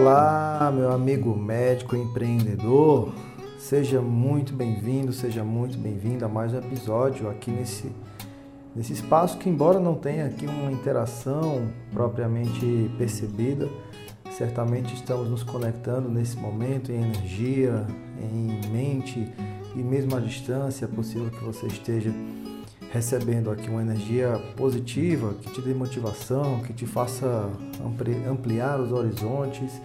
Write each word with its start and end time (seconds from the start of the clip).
Olá, 0.00 0.72
meu 0.74 0.90
amigo 0.90 1.36
médico 1.36 1.94
empreendedor. 1.94 3.12
Seja 3.58 4.00
muito 4.00 4.54
bem-vindo, 4.54 5.12
seja 5.12 5.44
muito 5.44 5.76
bem-vinda 5.76 6.24
a 6.24 6.28
mais 6.28 6.54
um 6.54 6.56
episódio 6.56 7.28
aqui 7.28 7.50
nesse, 7.50 7.92
nesse 8.74 8.94
espaço 8.94 9.36
que, 9.36 9.46
embora 9.46 9.78
não 9.78 9.94
tenha 9.94 10.24
aqui 10.24 10.46
uma 10.46 10.72
interação 10.72 11.68
propriamente 11.92 12.90
percebida, 12.96 13.68
certamente 14.30 14.94
estamos 14.94 15.28
nos 15.28 15.42
conectando 15.42 16.08
nesse 16.08 16.38
momento 16.38 16.90
em 16.90 17.02
energia, 17.02 17.86
em 18.18 18.70
mente 18.70 19.30
e 19.76 19.82
mesmo 19.82 20.16
à 20.16 20.20
distância. 20.20 20.86
É 20.86 20.88
possível 20.88 21.28
que 21.28 21.44
você 21.44 21.66
esteja 21.66 22.10
recebendo 22.92 23.50
aqui 23.50 23.68
uma 23.68 23.82
energia 23.82 24.40
positiva 24.56 25.34
que 25.34 25.50
te 25.50 25.60
dê 25.60 25.72
motivação, 25.72 26.60
que 26.60 26.72
te 26.72 26.86
faça 26.86 27.48
ampliar 28.28 28.80
os 28.80 28.90
horizontes, 28.90 29.80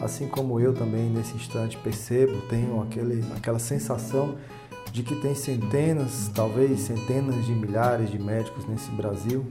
assim 0.00 0.28
como 0.28 0.60
eu 0.60 0.72
também 0.72 1.10
nesse 1.10 1.34
instante 1.34 1.76
percebo, 1.78 2.40
tenho 2.48 2.80
aquele, 2.82 3.24
aquela 3.36 3.58
sensação 3.58 4.36
de 4.92 5.02
que 5.02 5.16
tem 5.16 5.34
centenas, 5.34 6.30
talvez 6.32 6.80
centenas 6.80 7.44
de 7.44 7.52
milhares 7.52 8.10
de 8.10 8.18
médicos 8.18 8.64
nesse 8.66 8.90
Brasil 8.92 9.44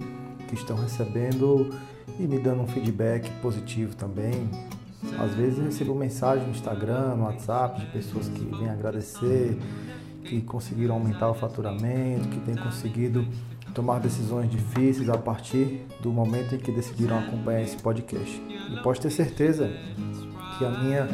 que 0.48 0.55
estão 0.55 0.77
recebendo 0.77 1.70
e 2.17 2.23
me 2.23 2.40
dando 2.40 2.62
um 2.62 2.67
feedback 2.67 3.29
positivo 3.41 3.95
também. 3.95 4.49
Às 5.20 5.34
vezes 5.34 5.57
eu 5.57 5.65
recebo 5.65 5.93
mensagem 5.93 6.45
no 6.45 6.51
Instagram, 6.51 7.15
no 7.15 7.23
WhatsApp 7.26 7.81
de 7.81 7.88
pessoas 7.88 8.29
que 8.29 8.45
vêm 8.45 8.70
agradecer, 8.70 9.57
que 10.24 10.41
conseguiram 10.41 10.96
aumentar 10.96 11.29
o 11.29 11.34
faturamento, 11.34 12.29
que 12.29 12.40
têm 12.40 12.55
conseguido 12.55 13.27
tomar 13.74 13.99
decisões 13.99 14.49
difíceis 14.49 15.10
a 15.10 15.18
partir 15.18 15.85
do 16.02 16.12
momento 16.12 16.55
em 16.55 16.57
que 16.57 16.71
decidiram 16.71 17.20
acompanhar 17.20 17.62
esse 17.62 17.77
podcast. 17.77 18.41
E 18.71 18.82
pode 18.82 19.02
ter 19.02 19.10
certeza 19.10 19.70
que 20.57 20.65
a 20.65 20.70
minha 20.70 21.10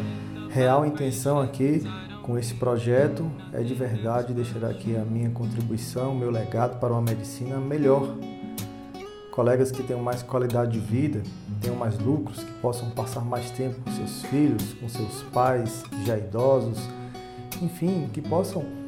real 0.50 0.86
intenção 0.86 1.40
aqui 1.40 1.84
com 2.22 2.38
esse 2.38 2.54
projeto 2.54 3.30
é 3.54 3.62
de 3.62 3.74
verdade 3.74 4.34
deixar 4.34 4.64
aqui 4.66 4.96
a 4.96 5.04
minha 5.04 5.30
contribuição, 5.32 6.14
meu 6.14 6.30
legado 6.30 6.80
para 6.80 6.94
uma 6.94 7.02
medicina 7.02 7.58
melhor. 7.58 8.16
Colegas 9.32 9.72
que 9.72 9.82
tenham 9.82 10.04
mais 10.04 10.22
qualidade 10.22 10.74
de 10.74 10.80
vida, 10.80 11.24
tenham 11.62 11.76
mais 11.76 11.98
lucros, 11.98 12.44
que 12.44 12.52
possam 12.62 12.90
passar 12.90 13.22
mais 13.22 13.50
tempo 13.52 13.80
com 13.82 13.92
seus 13.92 14.24
filhos, 14.24 14.74
com 14.74 14.90
seus 14.90 15.24
pais 15.32 15.84
já 16.06 16.18
idosos, 16.18 16.78
enfim, 17.62 18.10
que 18.12 18.22
possam 18.22 18.79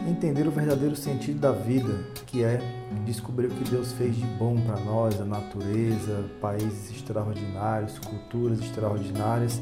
entender 0.00 0.46
o 0.46 0.50
verdadeiro 0.50 0.96
sentido 0.96 1.40
da 1.40 1.52
vida, 1.52 2.04
que 2.26 2.42
é 2.42 2.60
descobrir 3.04 3.46
o 3.46 3.50
que 3.50 3.70
Deus 3.70 3.92
fez 3.92 4.16
de 4.16 4.26
bom 4.38 4.60
para 4.60 4.78
nós, 4.80 5.20
a 5.20 5.24
natureza, 5.24 6.24
países 6.40 6.90
extraordinários, 6.90 7.98
culturas 7.98 8.60
extraordinárias. 8.60 9.60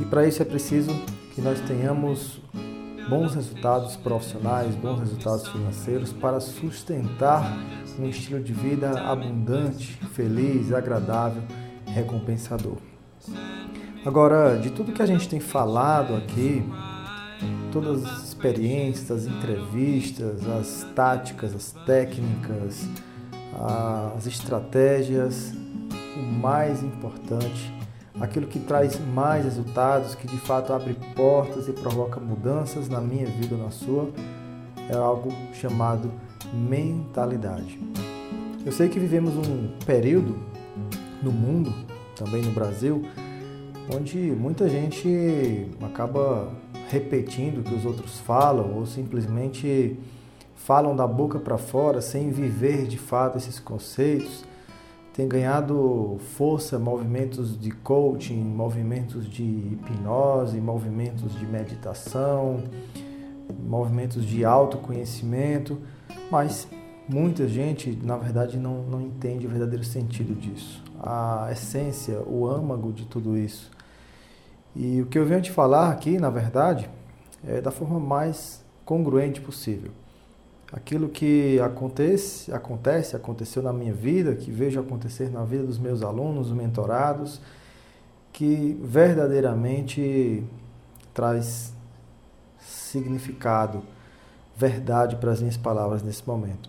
E 0.00 0.04
para 0.04 0.26
isso 0.26 0.42
é 0.42 0.44
preciso 0.44 0.90
que 1.34 1.40
nós 1.40 1.60
tenhamos 1.60 2.40
bons 3.08 3.34
resultados 3.34 3.96
profissionais, 3.96 4.74
bons 4.74 4.98
resultados 4.98 5.46
financeiros 5.48 6.12
para 6.12 6.40
sustentar 6.40 7.56
um 7.98 8.08
estilo 8.08 8.42
de 8.42 8.52
vida 8.52 9.00
abundante, 9.00 9.98
feliz, 10.12 10.72
agradável, 10.72 11.42
recompensador. 11.86 12.76
Agora, 14.04 14.58
de 14.58 14.70
tudo 14.70 14.92
que 14.92 15.02
a 15.02 15.06
gente 15.06 15.28
tem 15.28 15.40
falado 15.40 16.14
aqui, 16.14 16.64
todas 17.72 18.04
as 18.04 18.25
experiências, 18.46 19.10
as 19.10 19.26
entrevistas, 19.26 20.46
as 20.46 20.86
táticas, 20.94 21.54
as 21.54 21.72
técnicas, 21.84 22.88
as 24.14 24.26
estratégias, 24.26 25.52
o 26.16 26.20
mais 26.20 26.82
importante, 26.82 27.72
aquilo 28.20 28.46
que 28.46 28.58
traz 28.60 28.98
mais 29.12 29.44
resultados, 29.44 30.14
que 30.14 30.26
de 30.26 30.38
fato 30.38 30.72
abre 30.72 30.94
portas 31.14 31.68
e 31.68 31.72
provoca 31.72 32.20
mudanças 32.20 32.88
na 32.88 33.00
minha 33.00 33.26
vida 33.26 33.56
na 33.56 33.70
sua, 33.70 34.10
é 34.88 34.94
algo 34.94 35.32
chamado 35.52 36.10
mentalidade. 36.52 37.78
Eu 38.64 38.72
sei 38.72 38.88
que 38.88 38.98
vivemos 38.98 39.34
um 39.36 39.68
período 39.84 40.36
no 41.22 41.32
mundo, 41.32 41.72
também 42.14 42.42
no 42.42 42.52
Brasil, 42.52 43.04
onde 43.94 44.18
muita 44.18 44.68
gente 44.68 45.68
acaba 45.82 46.52
repetindo 46.88 47.58
o 47.58 47.62
que 47.62 47.74
os 47.74 47.84
outros 47.84 48.18
falam 48.20 48.76
ou 48.76 48.86
simplesmente 48.86 49.98
falam 50.54 50.96
da 50.96 51.06
boca 51.06 51.38
para 51.38 51.58
fora 51.58 52.00
sem 52.00 52.30
viver 52.30 52.86
de 52.86 52.98
fato 52.98 53.38
esses 53.38 53.58
conceitos, 53.58 54.44
tem 55.12 55.26
ganhado 55.26 56.18
força 56.36 56.78
movimentos 56.78 57.58
de 57.58 57.70
coaching, 57.70 58.42
movimentos 58.42 59.28
de 59.28 59.42
hipnose, 59.42 60.60
movimentos 60.60 61.38
de 61.38 61.46
meditação, 61.46 62.62
movimentos 63.66 64.24
de 64.24 64.44
autoconhecimento, 64.44 65.78
mas 66.30 66.68
muita 67.08 67.48
gente, 67.48 67.98
na 68.02 68.16
verdade, 68.16 68.58
não, 68.58 68.82
não 68.82 69.00
entende 69.00 69.46
o 69.46 69.50
verdadeiro 69.50 69.84
sentido 69.84 70.34
disso, 70.34 70.82
a 71.00 71.48
essência, 71.50 72.20
o 72.26 72.46
âmago 72.46 72.92
de 72.92 73.06
tudo 73.06 73.38
isso. 73.38 73.70
E 74.78 75.00
o 75.00 75.06
que 75.06 75.18
eu 75.18 75.24
venho 75.24 75.40
te 75.40 75.50
falar 75.50 75.90
aqui, 75.90 76.18
na 76.18 76.28
verdade, 76.28 76.90
é 77.42 77.62
da 77.62 77.70
forma 77.70 77.98
mais 77.98 78.62
congruente 78.84 79.40
possível. 79.40 79.90
Aquilo 80.70 81.08
que 81.08 81.58
acontece, 81.60 82.52
acontece, 82.52 83.16
aconteceu 83.16 83.62
na 83.62 83.72
minha 83.72 83.94
vida, 83.94 84.34
que 84.34 84.50
vejo 84.50 84.78
acontecer 84.78 85.30
na 85.30 85.44
vida 85.44 85.64
dos 85.64 85.78
meus 85.78 86.02
alunos, 86.02 86.52
mentorados, 86.52 87.40
que 88.34 88.78
verdadeiramente 88.82 90.44
traz 91.14 91.72
significado, 92.58 93.82
verdade 94.54 95.16
para 95.16 95.30
as 95.30 95.40
minhas 95.40 95.56
palavras 95.56 96.02
nesse 96.02 96.26
momento. 96.26 96.68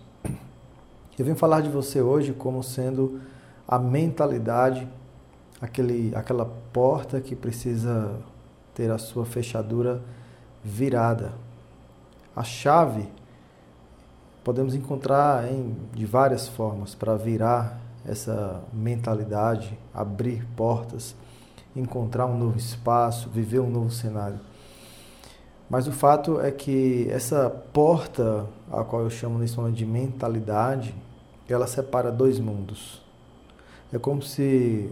Eu 1.18 1.24
venho 1.24 1.36
falar 1.36 1.60
de 1.60 1.68
você 1.68 2.00
hoje 2.00 2.32
como 2.32 2.62
sendo 2.62 3.20
a 3.66 3.78
mentalidade 3.78 4.88
aquele, 5.60 6.14
aquela 6.14 6.44
porta 6.72 7.20
que 7.20 7.34
precisa 7.34 8.18
ter 8.74 8.90
a 8.90 8.98
sua 8.98 9.24
fechadura 9.24 10.02
virada. 10.62 11.32
A 12.34 12.44
chave 12.44 13.08
podemos 14.44 14.74
encontrar 14.74 15.50
em, 15.50 15.76
de 15.92 16.06
várias 16.06 16.48
formas 16.48 16.94
para 16.94 17.16
virar 17.16 17.80
essa 18.06 18.62
mentalidade, 18.72 19.78
abrir 19.92 20.46
portas, 20.56 21.14
encontrar 21.76 22.26
um 22.26 22.38
novo 22.38 22.56
espaço, 22.56 23.28
viver 23.28 23.60
um 23.60 23.70
novo 23.70 23.90
cenário. 23.90 24.40
Mas 25.68 25.86
o 25.86 25.92
fato 25.92 26.40
é 26.40 26.50
que 26.50 27.06
essa 27.10 27.50
porta, 27.50 28.46
a 28.70 28.82
qual 28.82 29.02
eu 29.02 29.10
chamo 29.10 29.38
nesse 29.38 29.56
momento 29.56 29.76
de 29.76 29.84
mentalidade, 29.84 30.94
ela 31.46 31.66
separa 31.66 32.10
dois 32.10 32.40
mundos. 32.40 33.02
É 33.92 33.98
como 33.98 34.22
se 34.22 34.90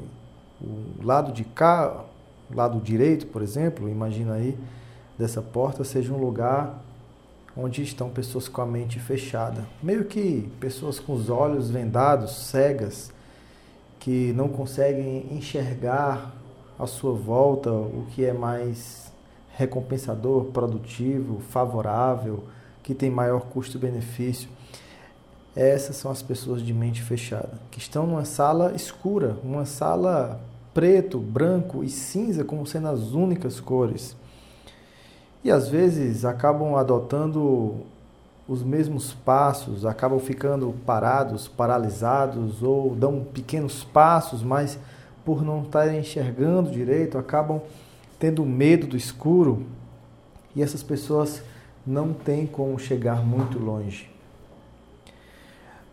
o 0.61 1.05
lado 1.05 1.33
de 1.33 1.45
cá, 1.45 2.05
o 2.51 2.57
lado 2.57 2.81
direito, 2.81 3.27
por 3.27 3.43
exemplo, 3.43 3.89
imagina 3.89 4.35
aí, 4.35 4.59
dessa 5.19 5.43
porta 5.43 5.85
seja 5.85 6.13
um 6.13 6.19
lugar 6.19 6.83
onde 7.57 7.83
estão 7.83 8.11
pessoas 8.11 8.49
com 8.49 8.61
a 8.61 8.67
mente 8.67 9.01
fechada, 9.01 9.67
meio 9.83 10.05
que 10.05 10.51
pessoas 10.61 11.01
com 11.01 11.15
os 11.15 11.31
olhos 11.31 11.71
vendados, 11.71 12.49
cegas, 12.49 13.11
que 13.99 14.33
não 14.35 14.49
conseguem 14.49 15.27
enxergar 15.35 16.35
à 16.79 16.87
sua 16.87 17.15
volta 17.15 17.73
o 17.73 18.07
que 18.11 18.25
é 18.25 18.33
mais 18.33 19.11
recompensador, 19.57 20.45
produtivo, 20.47 21.41
favorável, 21.41 22.45
que 22.83 22.95
tem 22.95 23.11
maior 23.11 23.41
custo-benefício. 23.41 24.49
Essas 25.57 25.97
são 25.97 26.11
as 26.11 26.21
pessoas 26.21 26.61
de 26.61 26.75
mente 26.75 27.03
fechada, 27.03 27.55
que 27.71 27.79
estão 27.79 28.07
numa 28.07 28.27
sala 28.27 28.75
escura, 28.77 29.39
uma 29.43 29.65
sala 29.65 30.39
preto, 30.75 31.19
branco 31.19 31.83
e 31.83 31.89
cinza 31.89 32.45
como 32.45 32.67
sendo 32.67 32.89
as 32.89 33.13
únicas 33.13 33.59
cores. 33.59 34.15
E 35.43 35.51
às 35.51 35.67
vezes 35.67 36.27
acabam 36.27 36.77
adotando 36.77 37.87
os 38.47 38.63
mesmos 38.63 39.15
passos, 39.15 39.87
acabam 39.87 40.21
ficando 40.21 40.75
parados, 40.85 41.49
paralisados 41.49 42.63
ou 42.63 42.95
dão 42.95 43.25
pequenos 43.25 43.83
passos, 43.83 44.43
mas 44.43 44.79
por 45.25 45.43
não 45.43 45.63
estarem 45.63 46.01
enxergando 46.01 46.71
direito, 46.71 47.17
acabam 47.17 47.63
tendo 48.19 48.45
medo 48.45 48.87
do 48.87 48.97
escuro 48.97 49.65
e 50.55 50.63
essas 50.63 50.83
pessoas 50.83 51.43
não 51.87 52.13
têm 52.13 52.47
como 52.47 52.79
chegar 52.79 53.25
muito 53.25 53.59
longe. 53.59 54.16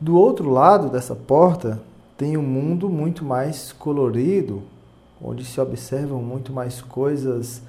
Do 0.03 0.17
outro 0.17 0.49
lado 0.49 0.89
dessa 0.89 1.15
porta 1.15 1.81
tem 2.17 2.35
um 2.35 2.41
mundo 2.41 2.89
muito 2.89 3.23
mais 3.23 3.71
colorido, 3.71 4.61
onde 5.21 5.45
se 5.45 5.61
observam 5.61 6.21
muito 6.21 6.51
mais 6.51 6.81
coisas 6.81 7.61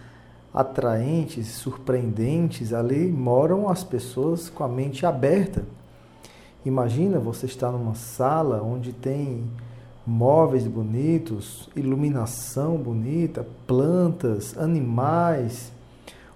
atraentes, 0.53 1.47
surpreendentes. 1.47 2.73
Ali 2.73 3.07
moram 3.07 3.69
as 3.69 3.85
pessoas 3.85 4.49
com 4.49 4.65
a 4.65 4.69
mente 4.69 5.07
aberta. 5.07 5.63
Imagina 6.67 7.21
você 7.21 7.47
estar 7.47 7.71
numa 7.71 7.95
sala 7.95 8.61
onde 8.61 8.93
tem 8.93 9.45
móveis 10.05 10.67
bonitos, 10.67 11.71
iluminação 11.77 12.77
bonita, 12.77 13.47
plantas, 13.65 14.59
animais, 14.59 15.71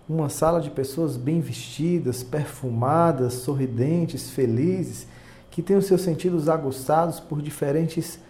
uma 0.09 0.29
sala 0.29 0.61
de 0.61 0.71
pessoas 0.71 1.17
bem 1.17 1.41
vestidas, 1.41 2.23
perfumadas, 2.23 3.33
sorridentes, 3.35 4.31
felizes, 4.31 5.09
que 5.59 5.63
têm 5.65 5.77
os 5.77 5.87
seus 5.87 6.03
sentidos 6.03 6.49
aguçados 6.49 7.19
por 7.19 7.43
diferentes, 7.43 8.21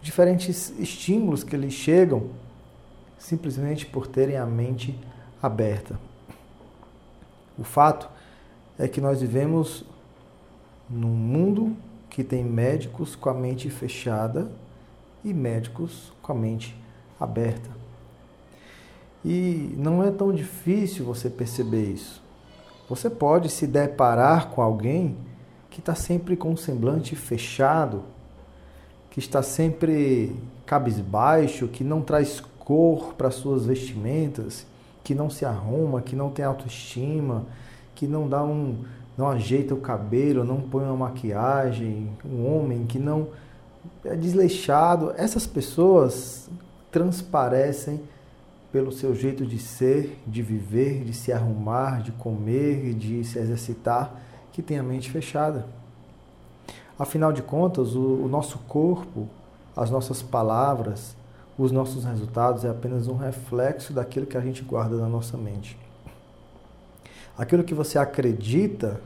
diferentes 0.00 0.72
estímulos 0.78 1.42
que 1.42 1.56
lhes 1.56 1.72
chegam, 1.74 2.30
simplesmente 3.18 3.84
por 3.84 4.06
terem 4.06 4.36
a 4.36 4.46
mente 4.46 4.96
aberta. 5.42 5.98
O 7.58 7.64
fato 7.64 8.08
é 8.78 8.86
que 8.86 9.00
nós 9.00 9.20
vivemos 9.20 9.84
num 10.88 11.08
mundo 11.08 11.76
que 12.08 12.22
tem 12.22 12.44
médicos 12.44 13.16
com 13.16 13.30
a 13.30 13.34
mente 13.34 13.68
fechada 13.68 14.48
e 15.24 15.34
médicos 15.34 16.12
com 16.22 16.30
a 16.30 16.36
mente 16.36 16.80
aberta. 17.18 17.68
E 19.24 19.74
não 19.76 20.04
é 20.04 20.12
tão 20.12 20.32
difícil 20.32 21.04
você 21.04 21.28
perceber 21.28 21.94
isso. 21.94 22.22
Você 22.88 23.10
pode 23.10 23.48
se 23.48 23.66
deparar 23.66 24.50
com 24.50 24.62
alguém 24.62 25.16
que 25.78 25.80
está 25.80 25.94
sempre 25.94 26.36
com 26.36 26.50
um 26.50 26.56
semblante 26.56 27.14
fechado, 27.14 28.02
que 29.12 29.20
está 29.20 29.44
sempre 29.44 30.34
cabisbaixo, 30.66 31.68
que 31.68 31.84
não 31.84 32.02
traz 32.02 32.40
cor 32.58 33.14
para 33.14 33.30
suas 33.30 33.64
vestimentas, 33.64 34.66
que 35.04 35.14
não 35.14 35.30
se 35.30 35.44
arruma, 35.44 36.02
que 36.02 36.16
não 36.16 36.30
tem 36.30 36.44
autoestima, 36.44 37.46
que 37.94 38.08
não 38.08 38.28
dá 38.28 38.42
um, 38.42 38.82
não 39.16 39.28
ajeita 39.28 39.72
o 39.72 39.80
cabelo, 39.80 40.42
não 40.42 40.60
põe 40.60 40.82
uma 40.82 40.96
maquiagem, 40.96 42.10
um 42.24 42.52
homem 42.52 42.84
que 42.84 42.98
não 42.98 43.28
é 44.04 44.16
desleixado, 44.16 45.14
essas 45.16 45.46
pessoas 45.46 46.50
transparecem 46.90 48.00
pelo 48.72 48.90
seu 48.90 49.14
jeito 49.14 49.46
de 49.46 49.60
ser, 49.60 50.18
de 50.26 50.42
viver, 50.42 51.04
de 51.04 51.12
se 51.12 51.32
arrumar, 51.32 52.02
de 52.02 52.10
comer, 52.10 52.94
de 52.94 53.22
se 53.22 53.38
exercitar, 53.38 54.26
que 54.58 54.62
tem 54.62 54.76
a 54.76 54.82
mente 54.82 55.08
fechada. 55.08 55.66
Afinal 56.98 57.32
de 57.32 57.42
contas, 57.42 57.94
o, 57.94 58.24
o 58.24 58.28
nosso 58.28 58.58
corpo, 58.66 59.28
as 59.76 59.88
nossas 59.88 60.20
palavras, 60.20 61.14
os 61.56 61.70
nossos 61.70 62.04
resultados 62.04 62.64
é 62.64 62.68
apenas 62.68 63.06
um 63.06 63.16
reflexo 63.16 63.92
daquilo 63.92 64.26
que 64.26 64.36
a 64.36 64.40
gente 64.40 64.62
guarda 64.62 64.96
na 64.96 65.06
nossa 65.06 65.36
mente. 65.36 65.78
Aquilo 67.38 67.62
que 67.62 67.72
você 67.72 68.00
acredita 68.00 69.00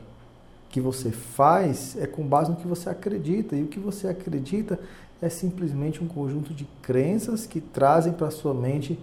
que 0.71 0.81
você 0.81 1.11
faz 1.11 1.95
é 1.99 2.07
com 2.07 2.25
base 2.25 2.49
no 2.49 2.57
que 2.57 2.67
você 2.67 2.89
acredita. 2.89 3.55
E 3.55 3.61
o 3.61 3.67
que 3.67 3.79
você 3.79 4.07
acredita 4.07 4.79
é 5.21 5.29
simplesmente 5.29 6.03
um 6.03 6.07
conjunto 6.07 6.51
de 6.51 6.67
crenças 6.81 7.45
que 7.45 7.61
trazem 7.61 8.11
para 8.11 8.31
sua 8.31 8.55
mente 8.55 8.97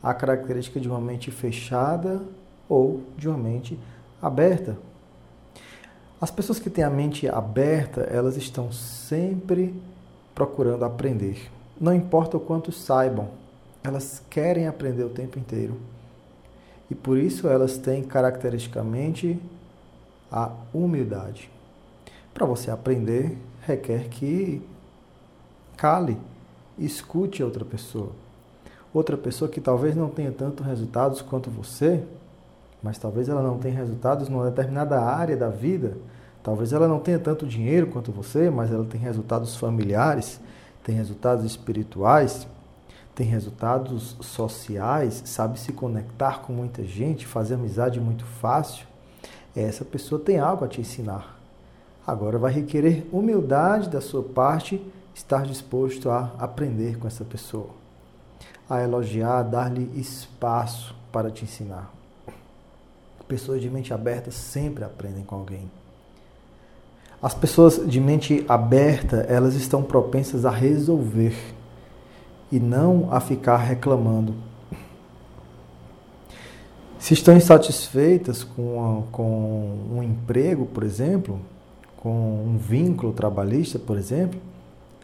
a 0.00 0.14
característica 0.14 0.78
de 0.78 0.88
uma 0.88 1.00
mente 1.00 1.32
fechada 1.32 2.22
ou 2.68 3.02
de 3.18 3.28
uma 3.28 3.36
mente 3.36 3.76
aberta. 4.22 4.76
As 6.20 6.30
pessoas 6.30 6.58
que 6.58 6.70
têm 6.70 6.82
a 6.82 6.90
mente 6.90 7.28
aberta, 7.28 8.00
elas 8.02 8.36
estão 8.36 8.72
sempre 8.72 9.74
procurando 10.34 10.84
aprender. 10.84 11.50
Não 11.78 11.94
importa 11.94 12.38
o 12.38 12.40
quanto 12.40 12.72
saibam, 12.72 13.28
elas 13.84 14.22
querem 14.30 14.66
aprender 14.66 15.04
o 15.04 15.10
tempo 15.10 15.38
inteiro. 15.38 15.76
E 16.90 16.94
por 16.94 17.18
isso 17.18 17.48
elas 17.48 17.76
têm 17.76 18.02
caracteristicamente 18.02 19.38
a 20.32 20.50
humildade. 20.72 21.50
Para 22.32 22.46
você 22.46 22.70
aprender, 22.70 23.36
requer 23.60 24.08
que 24.08 24.62
cale, 25.76 26.16
escute 26.78 27.42
outra 27.42 27.64
pessoa. 27.64 28.12
Outra 28.92 29.16
pessoa 29.18 29.50
que 29.50 29.60
talvez 29.60 29.94
não 29.94 30.08
tenha 30.08 30.32
tanto 30.32 30.62
resultados 30.62 31.20
quanto 31.20 31.50
você, 31.50 32.02
mas 32.82 32.98
talvez 32.98 33.28
ela 33.28 33.42
não 33.42 33.58
tenha 33.58 33.74
resultados 33.74 34.28
numa 34.28 34.50
determinada 34.50 35.00
área 35.00 35.36
da 35.36 35.48
vida. 35.48 35.96
Talvez 36.42 36.72
ela 36.72 36.86
não 36.86 37.00
tenha 37.00 37.18
tanto 37.18 37.46
dinheiro 37.46 37.88
quanto 37.88 38.12
você, 38.12 38.50
mas 38.50 38.72
ela 38.72 38.84
tem 38.84 39.00
resultados 39.00 39.56
familiares 39.56 40.40
tem 40.86 40.94
resultados 40.94 41.44
espirituais, 41.44 42.46
tem 43.12 43.26
resultados 43.26 44.16
sociais, 44.20 45.20
sabe 45.24 45.58
se 45.58 45.72
conectar 45.72 46.42
com 46.42 46.52
muita 46.52 46.84
gente, 46.84 47.26
fazer 47.26 47.54
amizade 47.54 48.00
muito 48.00 48.24
fácil, 48.24 48.86
essa 49.56 49.84
pessoa 49.84 50.20
tem 50.20 50.38
algo 50.38 50.64
a 50.64 50.68
te 50.68 50.80
ensinar. 50.80 51.40
Agora 52.06 52.38
vai 52.38 52.52
requerer 52.52 53.04
humildade 53.10 53.90
da 53.90 54.00
sua 54.00 54.22
parte 54.22 54.80
estar 55.12 55.42
disposto 55.42 56.08
a 56.08 56.30
aprender 56.38 56.98
com 56.98 57.08
essa 57.08 57.24
pessoa, 57.24 57.70
a 58.70 58.80
elogiar, 58.80 59.42
dar-lhe 59.42 59.90
espaço 59.98 60.94
para 61.10 61.32
te 61.32 61.42
ensinar. 61.42 61.92
Pessoas 63.28 63.60
de 63.60 63.68
mente 63.68 63.92
aberta 63.92 64.30
sempre 64.30 64.84
aprendem 64.84 65.24
com 65.24 65.36
alguém. 65.36 65.70
As 67.20 67.34
pessoas 67.34 67.80
de 67.84 68.00
mente 68.00 68.44
aberta, 68.48 69.26
elas 69.28 69.54
estão 69.54 69.82
propensas 69.82 70.44
a 70.44 70.50
resolver 70.50 71.34
e 72.52 72.60
não 72.60 73.08
a 73.10 73.20
ficar 73.20 73.56
reclamando. 73.56 74.34
Se 76.98 77.14
estão 77.14 77.36
insatisfeitas 77.36 78.44
com, 78.44 79.04
a, 79.08 79.12
com 79.12 79.78
um 79.92 80.02
emprego, 80.02 80.66
por 80.66 80.82
exemplo, 80.82 81.40
com 81.96 82.44
um 82.44 82.58
vínculo 82.58 83.12
trabalhista, 83.12 83.78
por 83.78 83.96
exemplo, 83.96 84.40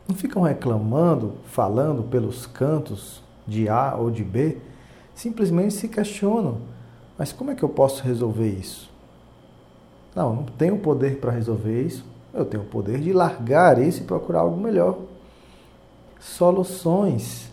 não 0.09 0.15
ficam 0.15 0.43
reclamando, 0.43 1.35
falando 1.47 2.03
pelos 2.03 2.47
cantos 2.47 3.23
de 3.47 3.69
A 3.69 3.95
ou 3.97 4.11
de 4.11 4.25
B, 4.25 4.59
simplesmente 5.15 5.75
se 5.75 5.89
questionam: 5.89 6.59
mas 7.19 7.33
como 7.33 7.51
é 7.51 7.55
que 7.55 7.63
eu 7.63 7.69
posso 7.69 8.03
resolver 8.03 8.49
isso? 8.49 8.91
Não, 10.15 10.37
não 10.37 10.45
tenho 10.45 10.79
poder 10.79 11.19
para 11.19 11.33
resolver 11.33 11.83
isso. 11.83 12.05
Eu 12.33 12.45
tenho 12.45 12.63
o 12.63 12.67
poder 12.67 12.99
de 12.99 13.13
largar 13.13 13.79
isso 13.79 14.03
e 14.03 14.05
procurar 14.05 14.41
algo 14.41 14.61
melhor. 14.61 14.99
Soluções 16.19 17.51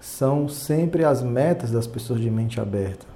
são 0.00 0.48
sempre 0.48 1.04
as 1.04 1.22
metas 1.22 1.70
das 1.70 1.86
pessoas 1.86 2.20
de 2.20 2.30
mente 2.30 2.60
aberta. 2.60 3.06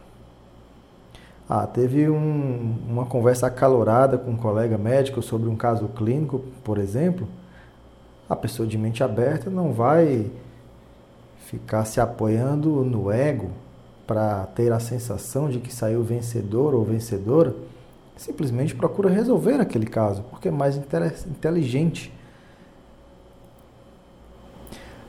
Ah, 1.48 1.66
teve 1.66 2.08
um, 2.08 2.76
uma 2.88 3.06
conversa 3.06 3.46
acalorada 3.46 4.16
com 4.16 4.30
um 4.30 4.36
colega 4.36 4.78
médico 4.78 5.20
sobre 5.22 5.48
um 5.48 5.56
caso 5.56 5.88
clínico, 5.88 6.40
por 6.64 6.78
exemplo. 6.78 7.26
A 8.28 8.36
pessoa 8.36 8.66
de 8.66 8.78
mente 8.78 9.02
aberta 9.02 9.50
não 9.50 9.72
vai 9.72 10.30
ficar 11.46 11.84
se 11.84 12.00
apoiando 12.00 12.84
no 12.84 13.10
ego 13.10 13.50
para 14.12 14.44
ter 14.54 14.70
a 14.70 14.78
sensação 14.78 15.48
de 15.48 15.58
que 15.58 15.72
saiu 15.72 16.02
vencedor 16.02 16.74
ou 16.74 16.84
vencedora 16.84 17.56
simplesmente 18.14 18.74
procura 18.74 19.08
resolver 19.08 19.58
aquele 19.58 19.86
caso, 19.86 20.22
porque 20.24 20.48
é 20.48 20.50
mais 20.50 20.76
inteligente. 20.76 22.12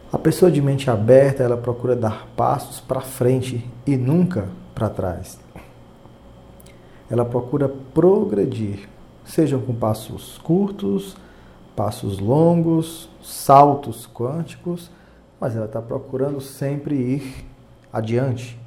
A 0.09 0.17
pessoa 0.17 0.49
de 0.49 0.61
mente 0.61 0.89
aberta, 0.89 1.43
ela 1.43 1.57
procura 1.57 1.97
dar 1.97 2.29
passos 2.37 2.79
para 2.79 3.01
frente 3.01 3.69
e 3.85 3.97
nunca 3.97 4.47
para 4.73 4.89
trás. 4.89 5.37
Ela 7.11 7.25
procura 7.25 7.67
progredir, 7.67 8.87
sejam 9.25 9.59
com 9.59 9.75
passos 9.75 10.37
curtos, 10.37 11.17
passos 11.75 12.19
longos, 12.19 13.09
saltos 13.21 14.07
quânticos, 14.07 14.89
mas 15.41 15.57
ela 15.57 15.65
está 15.65 15.81
procurando 15.81 16.39
sempre 16.39 16.95
ir 16.95 17.45
adiante. 17.91 18.62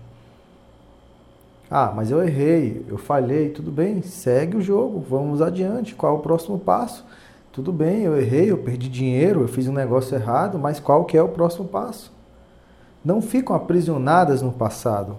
Ah, 1.70 1.92
mas 1.94 2.10
eu 2.10 2.22
errei, 2.22 2.84
eu 2.88 2.96
falhei, 2.96 3.48
tudo 3.48 3.72
bem, 3.72 4.00
segue 4.00 4.56
o 4.56 4.62
jogo, 4.62 5.00
vamos 5.00 5.42
adiante. 5.42 5.94
Qual 5.94 6.14
é 6.14 6.18
o 6.18 6.22
próximo 6.22 6.58
passo? 6.58 7.04
Tudo 7.50 7.72
bem, 7.72 8.02
eu 8.02 8.16
errei, 8.16 8.50
eu 8.50 8.58
perdi 8.58 8.88
dinheiro, 8.88 9.40
eu 9.40 9.48
fiz 9.48 9.66
um 9.66 9.72
negócio 9.72 10.14
errado, 10.14 10.58
mas 10.58 10.78
qual 10.78 11.04
que 11.04 11.16
é 11.16 11.22
o 11.22 11.28
próximo 11.28 11.66
passo? 11.66 12.12
Não 13.04 13.20
ficam 13.20 13.56
aprisionadas 13.56 14.42
no 14.42 14.52
passado. 14.52 15.16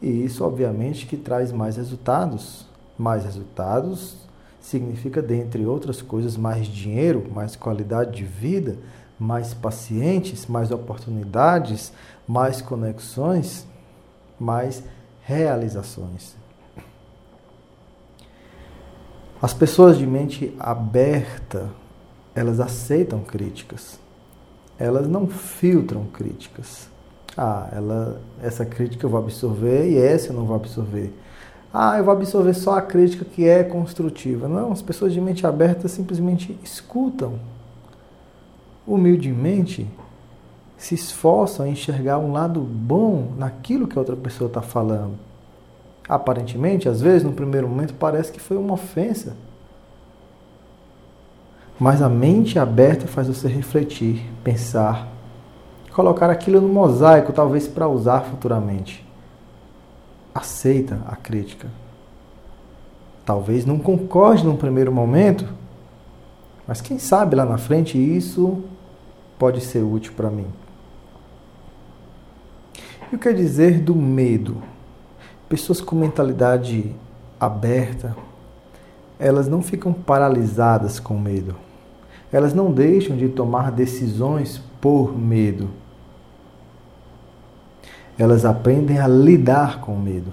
E 0.00 0.24
isso, 0.24 0.44
obviamente, 0.44 1.06
que 1.06 1.16
traz 1.16 1.52
mais 1.52 1.76
resultados. 1.76 2.66
Mais 2.96 3.24
resultados 3.24 4.16
significa, 4.60 5.20
dentre 5.20 5.66
outras 5.66 6.00
coisas, 6.00 6.36
mais 6.36 6.66
dinheiro, 6.66 7.24
mais 7.34 7.56
qualidade 7.56 8.12
de 8.12 8.24
vida, 8.24 8.78
mais 9.18 9.52
pacientes, 9.52 10.46
mais 10.46 10.70
oportunidades, 10.70 11.92
mais 12.26 12.62
conexões, 12.62 13.66
mais 14.38 14.82
realizações. 15.22 16.36
As 19.40 19.52
pessoas 19.52 19.98
de 19.98 20.06
mente 20.06 20.54
aberta, 20.58 21.68
elas 22.34 22.60
aceitam 22.60 23.20
críticas. 23.20 23.98
Elas 24.78 25.06
não 25.06 25.26
filtram 25.26 26.04
críticas. 26.06 26.88
Ah, 27.36 27.68
ela, 27.72 28.20
essa 28.42 28.64
crítica 28.64 29.04
eu 29.04 29.10
vou 29.10 29.20
absorver 29.20 29.90
e 29.90 29.98
essa 29.98 30.28
eu 30.28 30.34
não 30.34 30.46
vou 30.46 30.56
absorver. 30.56 31.12
Ah, 31.72 31.98
eu 31.98 32.04
vou 32.04 32.14
absorver 32.14 32.54
só 32.54 32.78
a 32.78 32.82
crítica 32.82 33.24
que 33.24 33.46
é 33.46 33.64
construtiva. 33.64 34.48
Não, 34.48 34.72
as 34.72 34.80
pessoas 34.80 35.12
de 35.12 35.20
mente 35.20 35.46
aberta 35.46 35.88
simplesmente 35.88 36.58
escutam. 36.62 37.38
humildemente 38.86 39.86
se 40.84 40.94
esforçam 40.94 41.64
a 41.64 41.68
enxergar 41.68 42.18
um 42.18 42.30
lado 42.30 42.60
bom 42.60 43.32
naquilo 43.38 43.88
que 43.88 43.96
a 43.96 44.00
outra 44.00 44.14
pessoa 44.14 44.48
está 44.48 44.60
falando. 44.60 45.14
Aparentemente, 46.06 46.90
às 46.90 47.00
vezes, 47.00 47.22
no 47.22 47.32
primeiro 47.32 47.66
momento, 47.66 47.94
parece 47.94 48.30
que 48.30 48.38
foi 48.38 48.58
uma 48.58 48.74
ofensa. 48.74 49.34
Mas 51.80 52.02
a 52.02 52.08
mente 52.10 52.58
aberta 52.58 53.06
faz 53.06 53.26
você 53.28 53.48
refletir, 53.48 54.30
pensar, 54.44 55.08
colocar 55.94 56.28
aquilo 56.28 56.60
no 56.60 56.68
mosaico, 56.68 57.32
talvez 57.32 57.66
para 57.66 57.88
usar 57.88 58.20
futuramente. 58.20 59.02
Aceita 60.34 61.00
a 61.06 61.16
crítica. 61.16 61.68
Talvez 63.24 63.64
não 63.64 63.78
concorde 63.78 64.44
num 64.44 64.56
primeiro 64.56 64.92
momento, 64.92 65.48
mas 66.68 66.82
quem 66.82 66.98
sabe 66.98 67.36
lá 67.36 67.46
na 67.46 67.56
frente 67.56 67.96
isso 67.96 68.62
pode 69.38 69.62
ser 69.62 69.82
útil 69.82 70.12
para 70.14 70.28
mim. 70.28 70.46
E 73.12 73.16
o 73.16 73.18
que 73.18 73.32
dizer 73.32 73.80
do 73.80 73.94
medo? 73.94 74.62
Pessoas 75.48 75.80
com 75.80 75.94
mentalidade 75.94 76.94
aberta, 77.38 78.16
elas 79.18 79.46
não 79.48 79.62
ficam 79.62 79.92
paralisadas 79.92 80.98
com 80.98 81.18
medo. 81.18 81.54
Elas 82.32 82.52
não 82.52 82.72
deixam 82.72 83.16
de 83.16 83.28
tomar 83.28 83.70
decisões 83.70 84.60
por 84.80 85.16
medo. 85.16 85.70
Elas 88.18 88.44
aprendem 88.44 88.98
a 88.98 89.06
lidar 89.06 89.80
com 89.80 89.96
medo, 89.96 90.32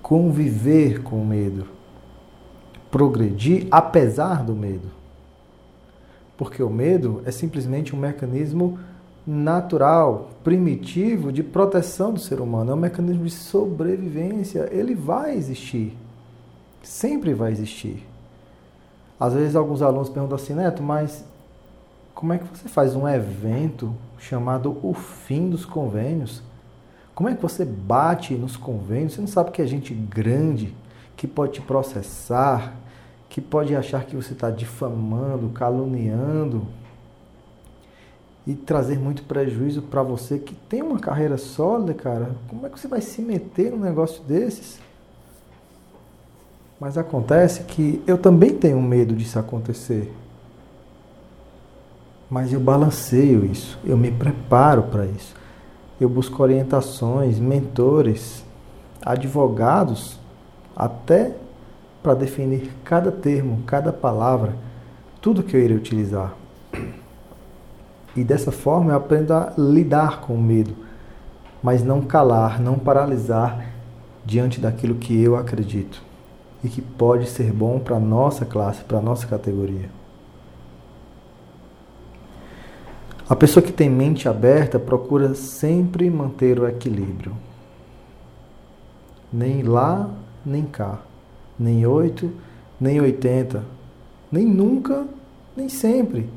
conviver 0.00 1.02
com 1.02 1.24
medo, 1.24 1.66
progredir 2.90 3.66
apesar 3.70 4.42
do 4.42 4.54
medo. 4.54 4.88
Porque 6.36 6.62
o 6.62 6.70
medo 6.70 7.22
é 7.24 7.30
simplesmente 7.30 7.94
um 7.94 7.98
mecanismo 7.98 8.78
natural, 9.26 10.30
primitivo 10.42 11.32
de 11.32 11.42
proteção 11.42 12.12
do 12.12 12.20
ser 12.20 12.40
humano, 12.40 12.72
é 12.72 12.74
um 12.74 12.78
mecanismo 12.78 13.24
de 13.24 13.30
sobrevivência. 13.30 14.68
Ele 14.72 14.94
vai 14.94 15.34
existir, 15.34 15.96
sempre 16.82 17.32
vai 17.32 17.52
existir. 17.52 18.06
Às 19.18 19.34
vezes 19.34 19.54
alguns 19.54 19.82
alunos 19.82 20.08
perguntam 20.08 20.36
assim, 20.36 20.54
Neto, 20.54 20.82
mas 20.82 21.24
como 22.14 22.32
é 22.32 22.38
que 22.38 22.44
você 22.44 22.68
faz 22.68 22.94
um 22.96 23.08
evento 23.08 23.94
chamado 24.18 24.78
O 24.82 24.92
Fim 24.92 25.48
dos 25.48 25.64
Convênios? 25.64 26.42
Como 27.14 27.28
é 27.28 27.34
que 27.34 27.42
você 27.42 27.64
bate 27.64 28.34
nos 28.34 28.56
convênios? 28.56 29.12
Você 29.12 29.20
não 29.20 29.28
sabe 29.28 29.50
que 29.50 29.60
é 29.60 29.66
gente 29.66 29.92
grande 29.92 30.74
que 31.16 31.26
pode 31.26 31.52
te 31.52 31.60
processar, 31.60 32.74
que 33.28 33.40
pode 33.40 33.76
achar 33.76 34.04
que 34.04 34.16
você 34.16 34.32
está 34.32 34.50
difamando, 34.50 35.50
caluniando 35.50 36.66
e 38.46 38.54
trazer 38.54 38.98
muito 38.98 39.22
prejuízo 39.24 39.82
para 39.82 40.02
você 40.02 40.38
que 40.38 40.54
tem 40.54 40.82
uma 40.82 40.98
carreira 40.98 41.38
sólida, 41.38 41.94
cara. 41.94 42.34
Como 42.48 42.66
é 42.66 42.70
que 42.70 42.78
você 42.78 42.88
vai 42.88 43.00
se 43.00 43.22
meter 43.22 43.70
num 43.70 43.78
negócio 43.78 44.22
desses? 44.24 44.80
Mas 46.80 46.98
acontece 46.98 47.62
que 47.62 48.02
eu 48.06 48.18
também 48.18 48.50
tenho 48.50 48.82
medo 48.82 49.14
disso 49.14 49.38
acontecer. 49.38 50.12
Mas 52.28 52.52
eu 52.52 52.58
balanceio 52.58 53.44
isso, 53.44 53.78
eu 53.84 53.96
me 53.96 54.10
preparo 54.10 54.84
para 54.84 55.06
isso. 55.06 55.34
Eu 56.00 56.08
busco 56.08 56.42
orientações, 56.42 57.38
mentores, 57.38 58.42
advogados, 59.04 60.18
até 60.74 61.36
para 62.02 62.14
definir 62.14 62.72
cada 62.82 63.12
termo, 63.12 63.62
cada 63.64 63.92
palavra, 63.92 64.56
tudo 65.20 65.44
que 65.44 65.56
eu 65.56 65.60
irei 65.60 65.76
utilizar. 65.76 66.34
E 68.16 68.22
dessa 68.22 68.52
forma 68.52 68.92
eu 68.92 68.96
aprendo 68.96 69.32
a 69.32 69.52
lidar 69.56 70.20
com 70.20 70.34
o 70.34 70.42
medo, 70.42 70.74
mas 71.62 71.82
não 71.82 72.02
calar, 72.02 72.60
não 72.60 72.78
paralisar 72.78 73.66
diante 74.24 74.60
daquilo 74.60 74.96
que 74.96 75.20
eu 75.22 75.36
acredito 75.36 76.02
e 76.62 76.68
que 76.68 76.82
pode 76.82 77.26
ser 77.28 77.52
bom 77.52 77.78
para 77.78 77.96
a 77.96 78.00
nossa 78.00 78.44
classe, 78.44 78.84
para 78.84 78.98
a 78.98 79.02
nossa 79.02 79.26
categoria. 79.26 79.88
A 83.28 83.34
pessoa 83.34 83.64
que 83.64 83.72
tem 83.72 83.88
mente 83.88 84.28
aberta 84.28 84.78
procura 84.78 85.34
sempre 85.34 86.10
manter 86.10 86.60
o 86.60 86.68
equilíbrio. 86.68 87.32
Nem 89.32 89.62
lá, 89.62 90.10
nem 90.44 90.64
cá. 90.64 90.98
Nem 91.58 91.86
oito, 91.86 92.30
nem 92.78 93.00
oitenta. 93.00 93.64
Nem 94.30 94.44
nunca, 94.44 95.06
nem 95.56 95.68
sempre. 95.68 96.28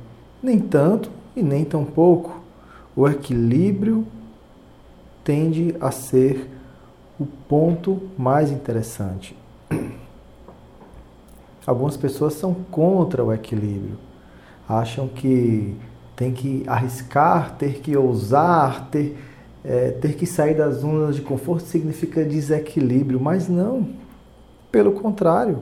Nem 0.41 0.57
tanto 0.57 1.09
e 1.35 1.41
nem 1.41 1.65
tão 1.65 1.83
pouco. 1.83 2.41
O 2.95 3.07
equilíbrio 3.07 4.05
tende 5.23 5.75
a 5.81 5.91
ser 5.91 6.49
o 7.19 7.25
ponto 7.25 8.01
mais 8.17 8.51
interessante. 8.51 9.35
Algumas 11.65 11.97
pessoas 11.97 12.35
são 12.35 12.53
contra 12.53 13.23
o 13.23 13.33
equilíbrio, 13.33 13.97
acham 14.69 15.07
que 15.07 15.75
tem 16.15 16.31
que 16.31 16.63
arriscar, 16.67 17.55
ter 17.57 17.79
que 17.79 17.97
ousar, 17.97 18.87
ter, 18.89 19.17
é, 19.63 19.89
ter 19.91 20.15
que 20.15 20.25
sair 20.25 20.55
das 20.55 20.75
zonas 20.75 21.15
de 21.15 21.21
conforto 21.21 21.63
significa 21.63 22.23
desequilíbrio, 22.23 23.19
mas 23.19 23.49
não. 23.49 23.89
Pelo 24.71 24.93
contrário, 24.93 25.59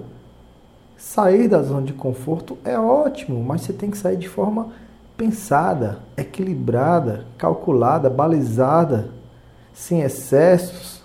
sair 0.98 1.48
da 1.48 1.62
zona 1.64 1.86
de 1.86 1.94
conforto 1.94 2.58
é 2.64 2.78
ótimo, 2.78 3.44
mas 3.44 3.62
você 3.62 3.74
tem 3.74 3.90
que 3.90 3.98
sair 3.98 4.18
de 4.18 4.30
forma 4.30 4.72
pensada, 5.18 6.00
equilibrada, 6.18 7.26
calculada, 7.38 8.10
balizada, 8.10 9.10
sem 9.74 10.02
excessos 10.02 11.02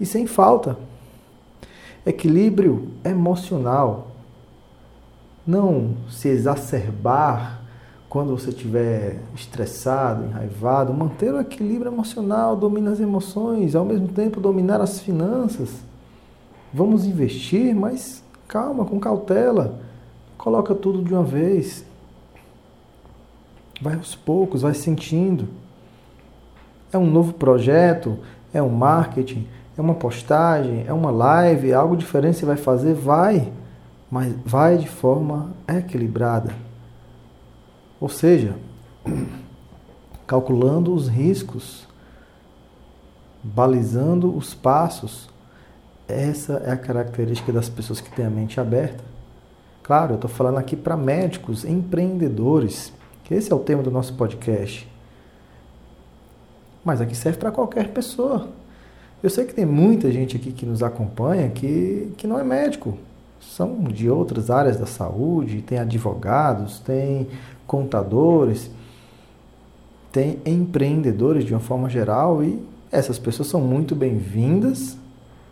e 0.00 0.06
sem 0.06 0.26
falta. 0.26 0.76
Equilíbrio 2.04 2.90
emocional 3.04 4.08
não 5.46 5.94
se 6.10 6.28
exacerbar 6.28 7.62
quando 8.08 8.36
você 8.36 8.50
estiver 8.50 9.20
estressado, 9.34 10.24
enraivado, 10.24 10.92
manter 10.92 11.32
o 11.32 11.40
equilíbrio 11.40 11.92
emocional, 11.92 12.56
dominar 12.56 12.92
as 12.92 13.00
emoções, 13.00 13.74
ao 13.74 13.84
mesmo 13.84 14.08
tempo 14.08 14.40
dominar 14.40 14.80
as 14.80 15.00
finanças. 15.00 15.70
Vamos 16.72 17.04
investir, 17.04 17.74
mas 17.74 18.22
calma, 18.48 18.84
com 18.84 18.98
cautela. 18.98 19.78
Coloca 20.36 20.74
tudo 20.74 21.02
de 21.02 21.12
uma 21.14 21.22
vez. 21.22 21.84
Vai 23.80 23.94
aos 23.94 24.14
poucos, 24.14 24.62
vai 24.62 24.74
sentindo. 24.74 25.48
É 26.92 26.98
um 26.98 27.06
novo 27.10 27.34
projeto, 27.34 28.18
é 28.52 28.62
um 28.62 28.70
marketing, 28.70 29.46
é 29.76 29.80
uma 29.80 29.94
postagem, 29.94 30.84
é 30.86 30.92
uma 30.92 31.10
live, 31.10 31.70
é 31.70 31.74
algo 31.74 31.96
diferente 31.96 32.38
você 32.38 32.46
vai 32.46 32.56
fazer, 32.56 32.94
vai 32.94 33.52
mas 34.10 34.34
vai 34.44 34.78
de 34.78 34.88
forma 34.88 35.52
equilibrada. 35.68 36.54
Ou 38.00 38.08
seja, 38.08 38.56
calculando 40.26 40.94
os 40.94 41.08
riscos, 41.08 41.86
balizando 43.42 44.34
os 44.36 44.54
passos. 44.54 45.28
Essa 46.08 46.62
é 46.64 46.70
a 46.70 46.76
característica 46.76 47.52
das 47.52 47.68
pessoas 47.68 48.00
que 48.00 48.10
têm 48.10 48.24
a 48.24 48.30
mente 48.30 48.60
aberta. 48.60 49.02
Claro, 49.82 50.12
eu 50.12 50.16
estou 50.16 50.30
falando 50.30 50.58
aqui 50.58 50.76
para 50.76 50.96
médicos, 50.96 51.64
empreendedores, 51.64 52.92
que 53.26 53.34
esse 53.34 53.52
é 53.52 53.56
o 53.56 53.58
tema 53.58 53.82
do 53.82 53.90
nosso 53.90 54.14
podcast. 54.14 54.88
Mas 56.84 57.00
aqui 57.00 57.16
serve 57.16 57.38
para 57.38 57.50
qualquer 57.50 57.88
pessoa. 57.88 58.48
Eu 59.20 59.28
sei 59.28 59.44
que 59.44 59.52
tem 59.52 59.66
muita 59.66 60.12
gente 60.12 60.36
aqui 60.36 60.52
que 60.52 60.64
nos 60.64 60.80
acompanha 60.80 61.48
que, 61.48 62.12
que 62.16 62.24
não 62.24 62.38
é 62.38 62.44
médico, 62.44 62.96
são 63.40 63.82
de 63.82 64.08
outras 64.08 64.48
áreas 64.48 64.76
da 64.76 64.86
saúde, 64.86 65.60
tem 65.60 65.78
advogados, 65.78 66.78
tem 66.78 67.26
contadores, 67.66 68.70
tem 70.12 70.38
empreendedores 70.46 71.44
de 71.44 71.52
uma 71.52 71.60
forma 71.60 71.90
geral 71.90 72.44
e 72.44 72.62
essas 72.92 73.18
pessoas 73.18 73.48
são 73.48 73.60
muito 73.60 73.96
bem-vindas, 73.96 74.96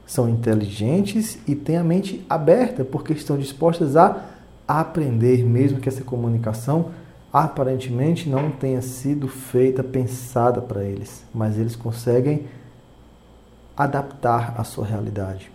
são 0.07 0.28
inteligentes 0.28 1.40
e 1.45 1.57
têm 1.57 1.76
a 1.76 1.83
mente 1.83 2.25
aberta 2.31 2.85
porque 2.85 3.12
estão 3.14 3.37
dispostas 3.37 3.97
a 3.97 4.28
aprender, 4.69 5.45
mesmo 5.45 5.81
que 5.81 5.88
essa 5.88 6.04
comunicação 6.04 6.93
aparentemente 7.35 8.29
não 8.29 8.49
tenha 8.49 8.81
sido 8.81 9.26
feita, 9.26 9.83
pensada 9.83 10.62
para 10.62 10.85
eles, 10.85 11.25
mas 11.35 11.59
eles 11.59 11.75
conseguem 11.75 12.47
adaptar 13.76 14.55
a 14.57 14.62
sua 14.62 14.87
realidade. 14.87 15.50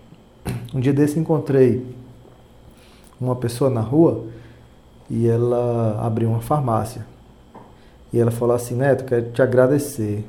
Um 0.76 0.82
dia 0.82 0.92
desse 0.92 1.18
encontrei 1.18 1.96
uma 3.20 3.36
pessoa 3.36 3.70
na 3.70 3.80
rua 3.80 4.26
e 5.10 5.26
ela 5.26 6.06
abriu 6.06 6.30
uma 6.30 6.42
farmácia. 6.42 7.08
E 8.12 8.20
ela 8.20 8.30
falou 8.30 8.56
assim, 8.56 8.76
Neto, 8.76 9.06
quero 9.06 9.32
te 9.32 9.42
agradecer. 9.42 10.26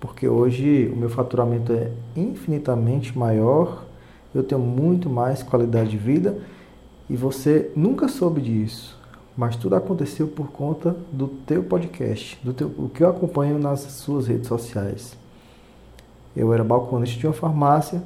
Porque 0.00 0.26
hoje 0.28 0.90
o 0.92 0.96
meu 0.96 1.08
faturamento 1.08 1.72
é 1.72 1.90
infinitamente 2.16 3.16
maior, 3.16 3.84
eu 4.34 4.42
tenho 4.42 4.60
muito 4.60 5.08
mais 5.08 5.42
qualidade 5.42 5.90
de 5.90 5.96
vida 5.96 6.36
e 7.08 7.16
você 7.16 7.70
nunca 7.76 8.08
soube 8.08 8.40
disso. 8.40 8.95
Mas 9.36 9.54
tudo 9.54 9.76
aconteceu 9.76 10.26
por 10.26 10.50
conta 10.50 10.96
do 11.12 11.28
teu 11.28 11.62
podcast, 11.62 12.38
do 12.42 12.54
teu, 12.54 12.68
o 12.78 12.88
que 12.88 13.02
eu 13.02 13.10
acompanho 13.10 13.58
nas 13.58 13.80
suas 13.80 14.26
redes 14.26 14.48
sociais. 14.48 15.16
Eu 16.34 16.52
era 16.54 16.64
balconista 16.64 17.18
de 17.18 17.26
uma 17.26 17.32
farmácia, 17.32 18.02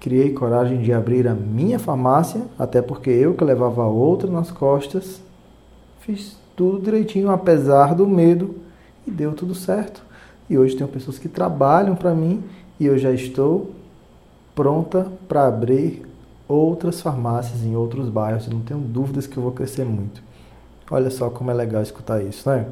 criei 0.00 0.32
coragem 0.32 0.82
de 0.82 0.92
abrir 0.92 1.28
a 1.28 1.34
minha 1.34 1.78
farmácia, 1.78 2.42
até 2.58 2.82
porque 2.82 3.10
eu 3.10 3.34
que 3.34 3.44
levava 3.44 3.84
outra 3.86 4.30
nas 4.30 4.50
costas, 4.50 5.20
fiz 6.00 6.36
tudo 6.56 6.82
direitinho, 6.82 7.30
apesar 7.30 7.94
do 7.94 8.06
medo, 8.06 8.56
e 9.06 9.10
deu 9.10 9.32
tudo 9.32 9.54
certo. 9.54 10.02
E 10.50 10.58
hoje 10.58 10.76
tenho 10.76 10.88
pessoas 10.88 11.18
que 11.18 11.28
trabalham 11.28 11.94
para 11.94 12.14
mim 12.14 12.42
e 12.80 12.86
eu 12.86 12.98
já 12.98 13.12
estou 13.12 13.70
pronta 14.54 15.06
para 15.28 15.46
abrir 15.46 16.04
outras 16.48 17.00
farmácias 17.00 17.62
em 17.62 17.76
outros 17.76 18.08
bairros. 18.08 18.46
Eu 18.46 18.54
não 18.54 18.60
tenho 18.60 18.80
dúvidas 18.80 19.26
que 19.26 19.36
eu 19.36 19.42
vou 19.42 19.52
crescer 19.52 19.84
muito. 19.84 20.27
Olha 20.90 21.10
só 21.10 21.28
como 21.30 21.50
é 21.50 21.54
legal 21.54 21.82
escutar 21.82 22.22
isso, 22.22 22.48
né? 22.48 22.66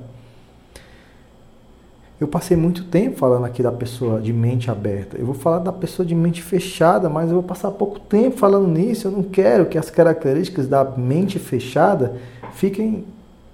Eu 2.18 2.26
passei 2.26 2.56
muito 2.56 2.84
tempo 2.84 3.18
falando 3.18 3.44
aqui 3.44 3.62
da 3.62 3.70
pessoa 3.70 4.20
de 4.22 4.32
mente 4.32 4.70
aberta. 4.70 5.18
Eu 5.18 5.26
vou 5.26 5.34
falar 5.34 5.58
da 5.58 5.72
pessoa 5.72 6.06
de 6.06 6.14
mente 6.14 6.42
fechada, 6.42 7.10
mas 7.10 7.28
eu 7.28 7.34
vou 7.34 7.42
passar 7.42 7.70
pouco 7.72 8.00
tempo 8.00 8.38
falando 8.38 8.66
nisso. 8.66 9.08
Eu 9.08 9.10
não 9.10 9.22
quero 9.22 9.66
que 9.66 9.76
as 9.76 9.90
características 9.90 10.66
da 10.66 10.82
mente 10.82 11.38
fechada 11.38 12.16
fiquem 12.54 13.04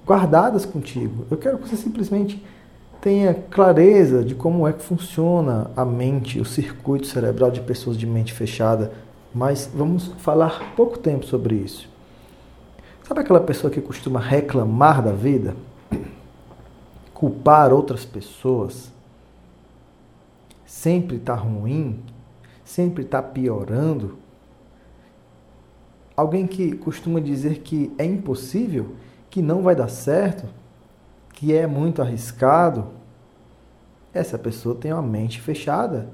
guardadas 0.07 0.65
contigo. 0.65 1.27
Eu 1.29 1.37
quero 1.37 1.59
que 1.59 1.69
você 1.69 1.77
simplesmente 1.77 2.41
tenha 3.01 3.35
clareza 3.35 4.23
de 4.23 4.37
como 4.37 4.67
é 4.69 4.73
que 4.73 4.83
funciona 4.83 5.69
a 5.77 5.85
mente, 5.85 6.41
o 6.41 6.45
circuito 6.45 7.09
cerebral 7.09 7.51
de 7.51 7.61
pessoas 7.61 7.97
de 7.99 8.07
mente 8.07 8.33
fechada. 8.33 8.93
Mas 9.35 9.69
vamos 9.75 10.13
falar 10.19 10.73
pouco 10.77 10.97
tempo 10.99 11.27
sobre 11.27 11.57
isso. 11.57 11.92
Sabe 13.07 13.21
aquela 13.21 13.41
pessoa 13.41 13.71
que 13.71 13.81
costuma 13.81 14.21
reclamar 14.21 15.03
da 15.03 15.13
vida? 15.13 15.57
Culpar 17.13 17.73
outras 17.73 18.05
pessoas? 18.05 18.93
Sempre 20.65 21.17
está 21.17 21.35
ruim? 21.35 22.01
Sempre 22.65 23.05
está 23.05 23.21
piorando? 23.21 24.19
Alguém 26.17 26.47
que 26.47 26.77
costuma 26.77 27.21
dizer 27.21 27.59
que 27.59 27.93
é 27.99 28.05
impossível, 28.05 28.95
que 29.29 29.43
não 29.43 29.63
vai 29.63 29.75
dar 29.75 29.89
certo, 29.89 30.47
que 31.33 31.53
é 31.55 31.67
muito 31.67 32.01
arriscado? 32.01 32.87
Essa 34.15 34.39
pessoa 34.39 34.75
tem 34.75 34.93
uma 34.93 35.03
mente 35.03 35.41
fechada 35.41 36.09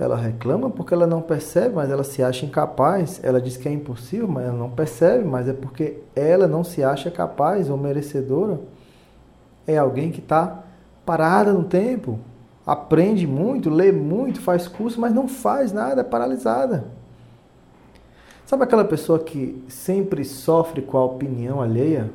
ela 0.00 0.16
reclama 0.16 0.70
porque 0.70 0.94
ela 0.94 1.06
não 1.06 1.20
percebe, 1.20 1.74
mas 1.74 1.90
ela 1.90 2.02
se 2.02 2.22
acha 2.22 2.46
incapaz. 2.46 3.20
Ela 3.22 3.40
diz 3.40 3.58
que 3.58 3.68
é 3.68 3.72
impossível, 3.72 4.26
mas 4.26 4.46
ela 4.46 4.56
não 4.56 4.70
percebe, 4.70 5.24
mas 5.24 5.46
é 5.46 5.52
porque 5.52 5.98
ela 6.16 6.46
não 6.46 6.64
se 6.64 6.82
acha 6.82 7.10
capaz 7.10 7.68
ou 7.68 7.76
merecedora. 7.76 8.58
É 9.66 9.76
alguém 9.76 10.10
que 10.10 10.20
está 10.20 10.64
parada 11.04 11.52
no 11.52 11.64
tempo, 11.64 12.18
aprende 12.64 13.26
muito, 13.26 13.68
lê 13.68 13.92
muito, 13.92 14.40
faz 14.40 14.66
curso, 14.66 14.98
mas 14.98 15.12
não 15.12 15.28
faz 15.28 15.70
nada, 15.70 16.00
é 16.00 16.04
paralisada. 16.04 16.84
Sabe 18.46 18.64
aquela 18.64 18.84
pessoa 18.84 19.18
que 19.18 19.62
sempre 19.68 20.24
sofre 20.24 20.80
com 20.80 20.96
a 20.96 21.04
opinião 21.04 21.60
alheia? 21.60 22.10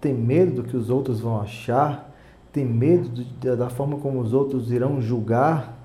Tem 0.00 0.14
medo 0.14 0.62
do 0.62 0.64
que 0.64 0.76
os 0.76 0.88
outros 0.88 1.20
vão 1.20 1.40
achar? 1.40 2.10
Tem 2.50 2.64
medo 2.64 3.24
da 3.56 3.68
forma 3.68 3.98
como 3.98 4.20
os 4.20 4.32
outros 4.32 4.72
irão 4.72 5.02
julgar? 5.02 5.81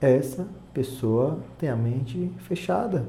Essa 0.00 0.46
pessoa 0.74 1.38
tem 1.58 1.68
a 1.68 1.76
mente 1.76 2.30
fechada. 2.40 3.06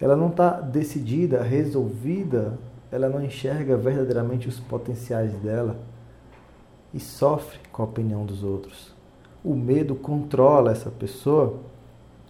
Ela 0.00 0.16
não 0.16 0.28
está 0.28 0.60
decidida, 0.60 1.42
resolvida, 1.42 2.58
ela 2.90 3.08
não 3.08 3.22
enxerga 3.22 3.76
verdadeiramente 3.76 4.48
os 4.48 4.60
potenciais 4.60 5.32
dela 5.34 5.78
e 6.92 7.00
sofre 7.00 7.58
com 7.72 7.82
a 7.82 7.86
opinião 7.86 8.24
dos 8.24 8.42
outros. 8.42 8.94
O 9.44 9.54
medo 9.54 9.94
controla 9.94 10.72
essa 10.72 10.90
pessoa 10.90 11.58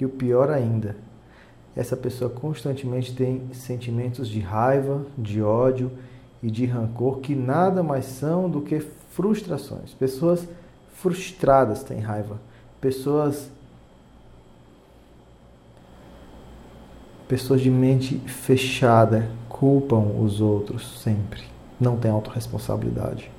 e 0.00 0.04
o 0.04 0.08
pior 0.08 0.50
ainda, 0.50 0.96
essa 1.74 1.96
pessoa 1.96 2.30
constantemente 2.30 3.14
tem 3.14 3.52
sentimentos 3.52 4.28
de 4.28 4.40
raiva, 4.40 5.04
de 5.16 5.42
ódio 5.42 5.90
e 6.42 6.50
de 6.50 6.64
rancor 6.64 7.18
que 7.18 7.34
nada 7.34 7.82
mais 7.82 8.04
são 8.04 8.48
do 8.48 8.60
que 8.60 8.80
frustrações. 8.80 9.92
Pessoas 9.94 10.48
frustradas 10.92 11.82
têm 11.82 12.00
raiva 12.00 12.40
pessoas 12.80 13.50
pessoas 17.28 17.60
de 17.60 17.70
mente 17.70 18.18
fechada 18.26 19.28
culpam 19.48 20.00
os 20.20 20.40
outros 20.40 21.00
sempre, 21.02 21.42
não 21.78 21.96
tem 21.96 22.10
autorresponsabilidade. 22.10 23.30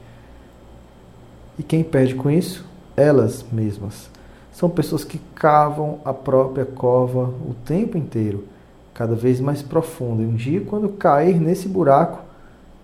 E 1.58 1.64
quem 1.64 1.84
perde 1.84 2.14
com 2.16 2.30
isso? 2.30 2.66
Elas 2.96 3.44
mesmas. 3.52 4.10
São 4.52 4.70
pessoas 4.70 5.04
que 5.04 5.18
cavam 5.34 6.00
a 6.06 6.14
própria 6.14 6.66
cova 6.66 7.34
o 7.48 7.56
tempo 7.66 7.98
inteiro, 7.98 8.46
cada 8.94 9.16
vez 9.16 9.40
mais 9.40 9.62
profunda. 9.62 10.22
E 10.22 10.26
um 10.26 10.36
dia, 10.36 10.62
quando 10.62 10.90
cair 10.90 11.40
nesse 11.40 11.68
buraco, 11.68 12.22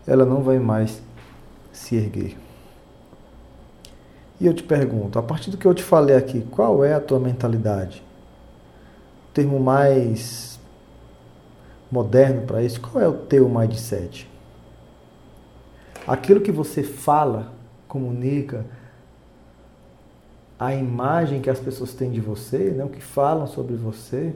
ela 0.07 0.25
não 0.25 0.41
vai 0.41 0.59
mais 0.59 1.01
se 1.71 1.95
erguer. 1.95 2.37
E 4.39 4.47
eu 4.47 4.53
te 4.53 4.63
pergunto, 4.63 5.19
a 5.19 5.23
partir 5.23 5.51
do 5.51 5.57
que 5.57 5.65
eu 5.65 5.73
te 5.73 5.83
falei 5.83 6.15
aqui, 6.15 6.41
qual 6.51 6.83
é 6.83 6.93
a 6.93 6.99
tua 6.99 7.19
mentalidade? 7.19 8.03
O 9.29 9.33
termo 9.33 9.59
mais 9.59 10.54
moderno 11.95 12.41
para 12.45 12.61
isso, 12.61 12.81
qual 12.81 13.01
é 13.01 13.07
o 13.07 13.13
teu 13.13 13.47
mindset? 13.47 14.29
Aquilo 16.05 16.41
que 16.41 16.51
você 16.51 16.83
fala, 16.83 17.53
comunica, 17.87 18.65
a 20.59 20.73
imagem 20.75 21.41
que 21.41 21.49
as 21.49 21.59
pessoas 21.59 21.93
têm 21.93 22.11
de 22.11 22.19
você, 22.19 22.71
né, 22.71 22.83
o 22.83 22.89
que 22.89 23.01
falam 23.01 23.47
sobre 23.47 23.75
você 23.75 24.33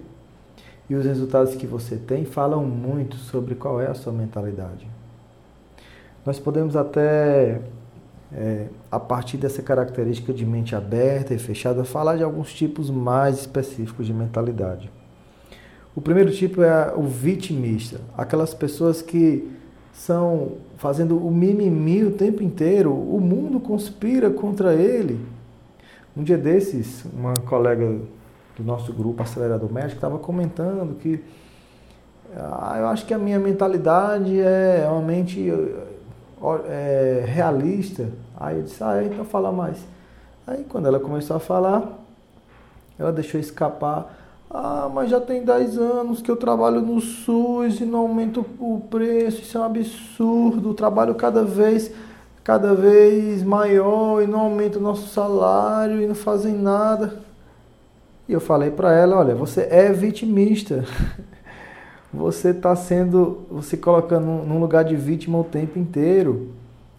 e 0.89 0.95
os 0.95 1.05
resultados 1.05 1.55
que 1.55 1.67
você 1.67 1.97
tem 1.97 2.25
falam 2.25 2.63
muito 2.63 3.17
sobre 3.17 3.55
qual 3.55 3.79
é 3.81 3.87
a 3.87 3.93
sua 3.93 4.13
mentalidade. 4.13 4.87
Nós 6.25 6.39
podemos 6.39 6.75
até 6.75 7.61
é, 8.31 8.67
a 8.91 8.99
partir 8.99 9.37
dessa 9.37 9.61
característica 9.61 10.33
de 10.33 10.45
mente 10.45 10.75
aberta 10.75 11.33
e 11.33 11.39
fechada, 11.39 11.83
falar 11.83 12.17
de 12.17 12.23
alguns 12.23 12.53
tipos 12.53 12.89
mais 12.89 13.39
específicos 13.39 14.05
de 14.05 14.13
mentalidade. 14.13 14.91
O 15.99 16.01
primeiro 16.01 16.31
tipo 16.31 16.63
é 16.63 16.93
o 16.95 17.03
vitimista, 17.03 17.99
aquelas 18.17 18.53
pessoas 18.53 19.01
que 19.01 19.51
são 19.91 20.53
fazendo 20.77 21.17
o 21.17 21.29
mimimi 21.29 22.05
o 22.05 22.11
tempo 22.11 22.41
inteiro, 22.41 22.93
o 22.93 23.19
mundo 23.19 23.59
conspira 23.59 24.29
contra 24.29 24.73
ele. 24.73 25.19
Um 26.15 26.23
dia 26.23 26.37
desses, 26.37 27.03
uma 27.03 27.33
colega 27.33 27.85
do 28.55 28.63
nosso 28.63 28.93
grupo 28.93 29.21
Acelerador 29.21 29.69
Médico 29.73 29.95
estava 29.95 30.17
comentando 30.17 30.95
que 30.95 31.21
ah, 32.33 32.77
eu 32.79 32.87
acho 32.87 33.05
que 33.05 33.13
a 33.13 33.17
minha 33.17 33.37
mentalidade 33.37 34.39
é 34.39 34.87
uma 34.89 35.01
mente 35.01 35.51
é, 36.69 37.25
realista. 37.27 38.07
Aí 38.37 38.55
eu 38.55 38.63
disse, 38.63 38.81
ah, 38.81 39.01
é, 39.01 39.03
então 39.03 39.25
fala 39.25 39.51
mais. 39.51 39.85
Aí 40.47 40.63
quando 40.63 40.87
ela 40.87 41.01
começou 41.01 41.35
a 41.35 41.41
falar, 41.41 41.99
ela 42.97 43.11
deixou 43.11 43.37
escapar. 43.37 44.15
Ah, 44.51 44.89
mas 44.91 45.11
já 45.11 45.21
tem 45.21 45.43
10 45.43 45.77
anos 45.77 46.21
que 46.23 46.31
eu 46.31 46.35
trabalho 46.35 46.81
no 46.81 46.99
SUS 46.99 47.79
e 47.79 47.85
não 47.85 47.99
aumento 47.99 48.43
o 48.59 48.81
preço, 48.89 49.43
isso 49.43 49.57
é 49.57 49.61
um 49.61 49.63
absurdo. 49.63 50.71
O 50.71 50.73
trabalho 50.73 51.13
cada 51.13 51.43
vez, 51.43 51.91
cada 52.43 52.73
vez 52.73 53.43
maior 53.43 54.23
e 54.23 54.27
não 54.27 54.39
aumenta 54.39 54.79
o 54.79 54.81
nosso 54.81 55.07
salário 55.07 56.01
e 56.01 56.07
não 56.07 56.15
fazem 56.15 56.55
nada. 56.55 57.19
E 58.27 58.33
eu 58.33 58.39
falei 58.41 58.71
para 58.71 58.91
ela, 58.91 59.17
olha, 59.17 59.35
você 59.35 59.67
é 59.69 59.91
vitimista. 59.91 60.83
você 62.11 62.49
está 62.49 62.75
sendo, 62.75 63.45
você 63.51 63.77
colocando 63.77 64.25
num 64.25 64.59
lugar 64.59 64.83
de 64.83 64.95
vítima 64.95 65.37
o 65.37 65.43
tempo 65.43 65.77
inteiro. 65.77 66.49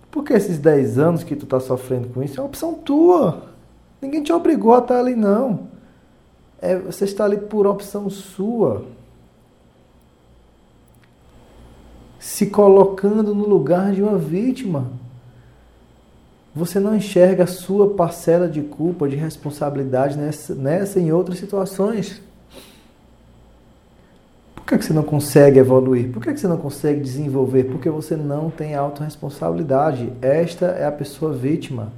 Porque 0.08 0.32
esses 0.32 0.58
10 0.58 0.98
anos 0.98 1.24
que 1.24 1.34
tu 1.34 1.44
está 1.44 1.58
sofrendo 1.58 2.08
com 2.08 2.22
isso 2.22 2.38
é 2.38 2.42
uma 2.42 2.48
opção 2.48 2.74
tua. 2.74 3.42
Ninguém 4.00 4.22
te 4.22 4.32
obrigou 4.32 4.72
a 4.72 4.78
estar 4.78 4.94
tá 4.94 5.00
ali, 5.00 5.16
não. 5.16 5.79
É, 6.60 6.76
você 6.76 7.04
está 7.04 7.24
ali 7.24 7.38
por 7.38 7.66
opção 7.66 8.10
sua. 8.10 8.84
Se 12.18 12.46
colocando 12.46 13.34
no 13.34 13.48
lugar 13.48 13.92
de 13.92 14.02
uma 14.02 14.18
vítima. 14.18 14.90
Você 16.54 16.78
não 16.78 16.94
enxerga 16.94 17.44
a 17.44 17.46
sua 17.46 17.94
parcela 17.94 18.48
de 18.48 18.60
culpa, 18.60 19.08
de 19.08 19.16
responsabilidade 19.16 20.18
nessa, 20.18 20.54
nessa 20.54 20.98
e 20.98 21.04
em 21.04 21.12
outras 21.12 21.38
situações. 21.38 22.20
Por 24.54 24.66
que 24.66 24.76
você 24.84 24.92
não 24.92 25.02
consegue 25.02 25.58
evoluir? 25.58 26.12
Por 26.12 26.22
que 26.22 26.36
você 26.36 26.46
não 26.46 26.58
consegue 26.58 27.00
desenvolver? 27.00 27.64
Porque 27.64 27.88
você 27.88 28.16
não 28.16 28.50
tem 28.50 28.74
autorresponsabilidade. 28.74 30.12
Esta 30.20 30.66
é 30.66 30.84
a 30.84 30.92
pessoa 30.92 31.32
vítima. 31.32 31.92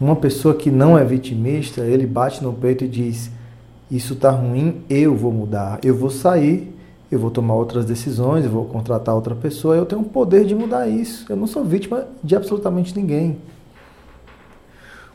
Uma 0.00 0.16
pessoa 0.16 0.54
que 0.54 0.70
não 0.70 0.96
é 0.96 1.04
vitimista, 1.04 1.82
ele 1.82 2.06
bate 2.06 2.42
no 2.42 2.52
peito 2.52 2.84
e 2.84 2.88
diz: 2.88 3.30
Isso 3.90 4.14
está 4.14 4.30
ruim, 4.30 4.82
eu 4.88 5.14
vou 5.14 5.30
mudar, 5.30 5.78
eu 5.84 5.94
vou 5.94 6.10
sair 6.10 6.74
eu 7.10 7.18
vou 7.18 7.30
tomar 7.30 7.54
outras 7.54 7.84
decisões, 7.84 8.44
eu 8.44 8.50
vou 8.50 8.64
contratar 8.66 9.14
outra 9.14 9.34
pessoa, 9.34 9.74
eu 9.74 9.84
tenho 9.84 10.02
o 10.02 10.04
poder 10.04 10.44
de 10.44 10.54
mudar 10.54 10.86
isso. 10.86 11.26
Eu 11.28 11.36
não 11.36 11.46
sou 11.46 11.64
vítima 11.64 12.06
de 12.22 12.36
absolutamente 12.36 12.96
ninguém. 12.96 13.38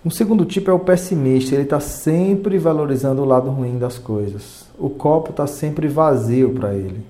Um 0.03 0.09
segundo 0.09 0.45
tipo 0.45 0.69
é 0.69 0.73
o 0.73 0.79
pessimista, 0.79 1.55
ele 1.55 1.63
está 1.63 1.79
sempre 1.79 2.59
valorizando 2.59 3.21
o 3.21 3.25
lado 3.25 3.49
ruim 3.49 3.79
das 3.79 3.97
coisas. 3.97 4.65
O 4.77 4.89
copo 4.89 5.31
está 5.31 5.47
sempre 5.47 5.87
vazio 5.87 6.51
para 6.51 6.75
ele. 6.75 7.01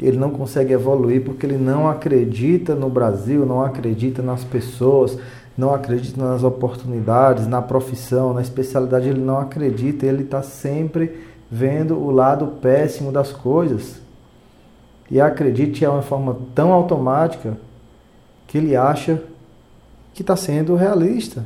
Ele 0.00 0.16
não 0.16 0.30
consegue 0.30 0.72
evoluir 0.72 1.24
porque 1.24 1.44
ele 1.44 1.58
não 1.58 1.88
acredita 1.88 2.76
no 2.76 2.88
Brasil, 2.88 3.44
não 3.44 3.62
acredita 3.62 4.22
nas 4.22 4.44
pessoas, 4.44 5.18
não 5.58 5.74
acredita 5.74 6.22
nas 6.22 6.44
oportunidades, 6.44 7.48
na 7.48 7.60
profissão, 7.60 8.32
na 8.32 8.40
especialidade, 8.40 9.08
ele 9.08 9.20
não 9.20 9.40
acredita, 9.40 10.06
ele 10.06 10.22
está 10.22 10.40
sempre 10.40 11.26
vendo 11.50 11.98
o 11.98 12.12
lado 12.12 12.46
péssimo 12.62 13.10
das 13.10 13.32
coisas. 13.32 14.00
E 15.10 15.20
acredite, 15.20 15.84
é 15.84 15.88
uma 15.88 16.02
forma 16.02 16.36
tão 16.54 16.72
automática 16.72 17.58
que 18.46 18.56
ele 18.56 18.76
acha 18.76 19.20
que 20.14 20.22
está 20.22 20.36
sendo 20.36 20.76
realista. 20.76 21.44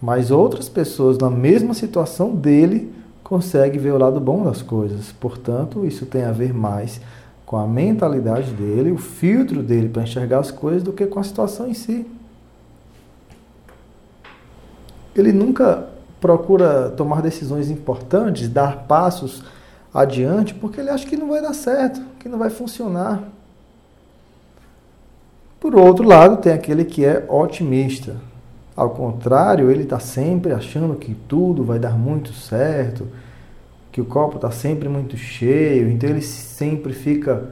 Mas 0.00 0.30
outras 0.30 0.68
pessoas 0.68 1.16
na 1.16 1.30
mesma 1.30 1.72
situação 1.72 2.34
dele 2.34 2.92
conseguem 3.24 3.80
ver 3.80 3.92
o 3.92 3.98
lado 3.98 4.20
bom 4.20 4.44
das 4.44 4.60
coisas. 4.60 5.10
Portanto, 5.12 5.86
isso 5.86 6.04
tem 6.04 6.24
a 6.24 6.32
ver 6.32 6.52
mais 6.52 7.00
com 7.46 7.56
a 7.56 7.66
mentalidade 7.66 8.50
dele, 8.50 8.92
o 8.92 8.98
filtro 8.98 9.62
dele 9.62 9.88
para 9.88 10.02
enxergar 10.02 10.40
as 10.40 10.50
coisas 10.50 10.82
do 10.82 10.92
que 10.92 11.06
com 11.06 11.18
a 11.18 11.24
situação 11.24 11.66
em 11.66 11.74
si. 11.74 12.06
Ele 15.20 15.32
nunca 15.32 15.86
procura 16.20 16.90
tomar 16.90 17.22
decisões 17.22 17.70
importantes, 17.70 18.48
dar 18.48 18.84
passos 18.86 19.42
adiante, 19.92 20.54
porque 20.54 20.80
ele 20.80 20.90
acha 20.90 21.06
que 21.06 21.16
não 21.16 21.28
vai 21.28 21.40
dar 21.40 21.54
certo, 21.54 22.00
que 22.18 22.28
não 22.28 22.38
vai 22.38 22.50
funcionar. 22.50 23.22
Por 25.58 25.74
outro 25.74 26.06
lado, 26.06 26.36
tem 26.36 26.52
aquele 26.52 26.84
que 26.84 27.04
é 27.04 27.24
otimista. 27.28 28.16
Ao 28.76 28.90
contrário, 28.90 29.70
ele 29.70 29.84
está 29.84 29.98
sempre 29.98 30.52
achando 30.52 30.96
que 30.96 31.14
tudo 31.14 31.64
vai 31.64 31.78
dar 31.78 31.96
muito 31.96 32.32
certo, 32.32 33.08
que 33.90 34.00
o 34.00 34.04
copo 34.04 34.36
está 34.36 34.50
sempre 34.50 34.88
muito 34.88 35.16
cheio, 35.16 35.88
então 35.88 36.10
ele 36.10 36.20
sempre 36.20 36.92
fica 36.92 37.48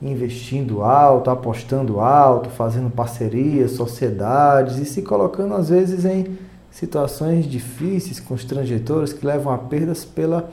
investindo 0.00 0.82
alto, 0.82 1.30
apostando 1.30 2.00
alto, 2.00 2.48
fazendo 2.48 2.90
parcerias, 2.90 3.72
sociedades 3.72 4.78
e 4.78 4.86
se 4.86 5.02
colocando 5.02 5.54
às 5.54 5.68
vezes 5.68 6.06
em 6.06 6.38
situações 6.72 7.46
difíceis, 7.46 8.18
constrangedoras, 8.18 9.12
que 9.12 9.24
levam 9.24 9.52
a 9.52 9.58
perdas 9.58 10.04
pela, 10.04 10.50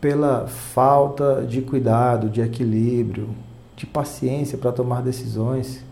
pela 0.00 0.46
falta 0.46 1.44
de 1.44 1.60
cuidado, 1.60 2.30
de 2.30 2.40
equilíbrio, 2.40 3.28
de 3.76 3.84
paciência 3.84 4.56
para 4.56 4.72
tomar 4.72 5.02
decisões. 5.02 5.84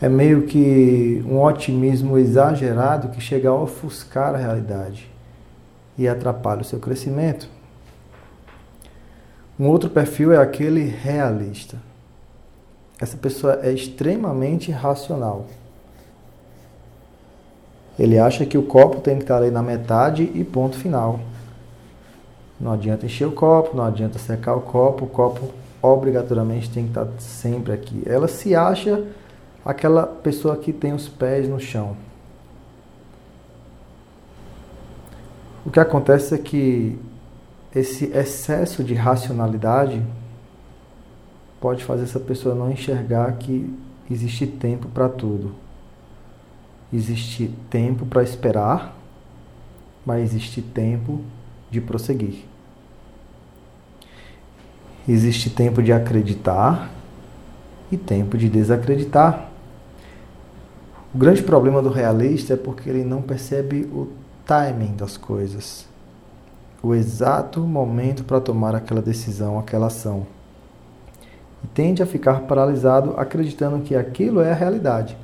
É 0.00 0.08
meio 0.08 0.42
que 0.42 1.24
um 1.26 1.40
otimismo 1.40 2.18
exagerado 2.18 3.08
que 3.08 3.20
chega 3.20 3.48
a 3.48 3.54
ofuscar 3.54 4.34
a 4.34 4.38
realidade 4.38 5.10
e 5.96 6.06
atrapalha 6.06 6.60
o 6.60 6.64
seu 6.64 6.78
crescimento. 6.78 7.48
Um 9.58 9.68
outro 9.68 9.88
perfil 9.88 10.32
é 10.32 10.38
aquele 10.38 10.82
realista. 10.84 11.76
Essa 13.00 13.16
pessoa 13.16 13.60
é 13.62 13.72
extremamente 13.72 14.70
racional. 14.70 15.46
Ele 17.98 18.18
acha 18.18 18.46
que 18.46 18.56
o 18.56 18.62
copo 18.62 19.00
tem 19.00 19.16
que 19.16 19.22
estar 19.22 19.36
ali 19.36 19.50
na 19.50 19.62
metade 19.62 20.30
e 20.34 20.44
ponto 20.44 20.76
final. 20.76 21.20
Não 22.60 22.72
adianta 22.72 23.06
encher 23.06 23.26
o 23.26 23.32
copo, 23.32 23.76
não 23.76 23.84
adianta 23.84 24.18
secar 24.18 24.54
o 24.54 24.60
copo, 24.60 25.04
o 25.04 25.08
copo 25.08 25.50
obrigatoriamente 25.82 26.70
tem 26.70 26.84
que 26.84 26.90
estar 26.90 27.06
sempre 27.18 27.72
aqui. 27.72 28.02
Ela 28.06 28.28
se 28.28 28.54
acha 28.54 29.04
aquela 29.64 30.06
pessoa 30.06 30.56
que 30.56 30.72
tem 30.72 30.92
os 30.92 31.08
pés 31.08 31.48
no 31.48 31.58
chão. 31.58 31.96
O 35.66 35.70
que 35.70 35.80
acontece 35.80 36.34
é 36.34 36.38
que 36.38 36.98
esse 37.74 38.06
excesso 38.06 38.82
de 38.82 38.94
racionalidade 38.94 40.02
pode 41.60 41.84
fazer 41.84 42.04
essa 42.04 42.20
pessoa 42.20 42.54
não 42.54 42.70
enxergar 42.70 43.32
que 43.32 43.72
existe 44.10 44.46
tempo 44.46 44.88
para 44.88 45.08
tudo. 45.08 45.54
Existe 46.92 47.50
tempo 47.70 48.04
para 48.04 48.22
esperar, 48.22 48.94
mas 50.04 50.22
existe 50.22 50.60
tempo 50.60 51.20
de 51.70 51.80
prosseguir. 51.80 52.44
Existe 55.08 55.48
tempo 55.48 55.82
de 55.82 55.92
acreditar 55.92 56.90
e 57.90 57.96
tempo 57.96 58.36
de 58.36 58.48
desacreditar. 58.48 59.48
O 61.14 61.18
grande 61.18 61.42
problema 61.42 61.82
do 61.82 61.88
realista 61.88 62.54
é 62.54 62.56
porque 62.56 62.88
ele 62.88 63.04
não 63.04 63.20
percebe 63.20 63.82
o 63.92 64.08
timing 64.46 64.94
das 64.94 65.16
coisas, 65.16 65.86
o 66.82 66.94
exato 66.94 67.60
momento 67.60 68.24
para 68.24 68.40
tomar 68.40 68.74
aquela 68.74 69.02
decisão, 69.02 69.58
aquela 69.58 69.86
ação. 69.86 70.26
E 71.62 71.66
tende 71.68 72.02
a 72.02 72.06
ficar 72.06 72.40
paralisado 72.40 73.14
acreditando 73.16 73.82
que 73.82 73.94
aquilo 73.94 74.40
é 74.40 74.50
a 74.50 74.54
realidade. 74.54 75.16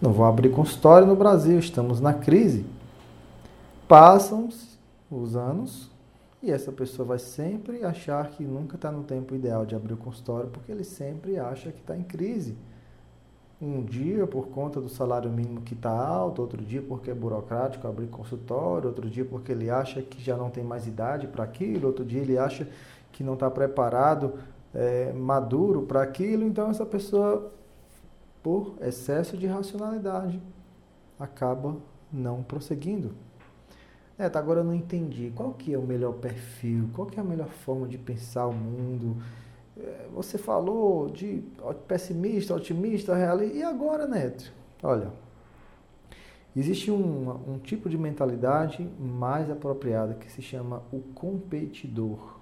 Não 0.00 0.14
vou 0.14 0.24
abrir 0.24 0.50
consultório 0.50 1.06
no 1.06 1.14
Brasil, 1.14 1.58
estamos 1.58 2.00
na 2.00 2.14
crise. 2.14 2.64
Passam 3.86 4.48
os 5.10 5.36
anos 5.36 5.90
e 6.42 6.50
essa 6.50 6.72
pessoa 6.72 7.06
vai 7.06 7.18
sempre 7.18 7.84
achar 7.84 8.30
que 8.30 8.42
nunca 8.42 8.76
está 8.76 8.90
no 8.90 9.02
tempo 9.02 9.34
ideal 9.34 9.66
de 9.66 9.74
abrir 9.74 9.92
o 9.92 9.98
consultório, 9.98 10.48
porque 10.48 10.72
ele 10.72 10.84
sempre 10.84 11.38
acha 11.38 11.70
que 11.70 11.80
está 11.80 11.94
em 11.94 12.02
crise. 12.02 12.56
Um 13.60 13.82
dia 13.84 14.26
por 14.26 14.48
conta 14.48 14.80
do 14.80 14.88
salário 14.88 15.30
mínimo 15.30 15.60
que 15.60 15.74
está 15.74 15.90
alto, 15.90 16.40
outro 16.40 16.64
dia 16.64 16.80
porque 16.80 17.10
é 17.10 17.14
burocrático 17.14 17.86
abrir 17.86 18.06
consultório, 18.06 18.88
outro 18.88 19.10
dia 19.10 19.26
porque 19.26 19.52
ele 19.52 19.68
acha 19.68 20.00
que 20.00 20.22
já 20.22 20.34
não 20.34 20.48
tem 20.48 20.64
mais 20.64 20.86
idade 20.86 21.26
para 21.26 21.44
aquilo, 21.44 21.88
outro 21.88 22.06
dia 22.06 22.22
ele 22.22 22.38
acha 22.38 22.66
que 23.12 23.22
não 23.22 23.34
está 23.34 23.50
preparado, 23.50 24.32
é, 24.74 25.12
maduro 25.12 25.82
para 25.82 26.00
aquilo. 26.00 26.42
Então 26.44 26.70
essa 26.70 26.86
pessoa 26.86 27.52
por 28.42 28.74
excesso 28.80 29.36
de 29.36 29.46
racionalidade, 29.46 30.40
acaba 31.18 31.76
não 32.12 32.42
prosseguindo. 32.42 33.12
É, 34.18 34.28
tá, 34.28 34.38
agora 34.38 34.60
eu 34.60 34.64
não 34.64 34.74
entendi. 34.74 35.32
Qual 35.34 35.52
que 35.54 35.72
é 35.72 35.78
o 35.78 35.82
melhor 35.82 36.12
perfil? 36.14 36.90
Qual 36.94 37.06
que 37.06 37.18
é 37.18 37.22
a 37.22 37.24
melhor 37.24 37.48
forma 37.48 37.86
de 37.86 37.96
pensar 37.96 38.46
o 38.46 38.52
mundo? 38.52 39.16
É, 39.78 40.06
você 40.12 40.36
falou 40.36 41.08
de 41.08 41.42
pessimista, 41.88 42.54
otimista, 42.54 43.14
realista. 43.14 43.56
E 43.56 43.62
agora, 43.62 44.06
Neto? 44.06 44.52
Olha, 44.82 45.10
existe 46.54 46.90
um, 46.90 47.30
um 47.48 47.58
tipo 47.58 47.88
de 47.88 47.96
mentalidade 47.96 48.86
mais 48.98 49.50
apropriada 49.50 50.14
que 50.14 50.30
se 50.30 50.42
chama 50.42 50.82
o 50.92 51.00
competidor. 51.14 52.38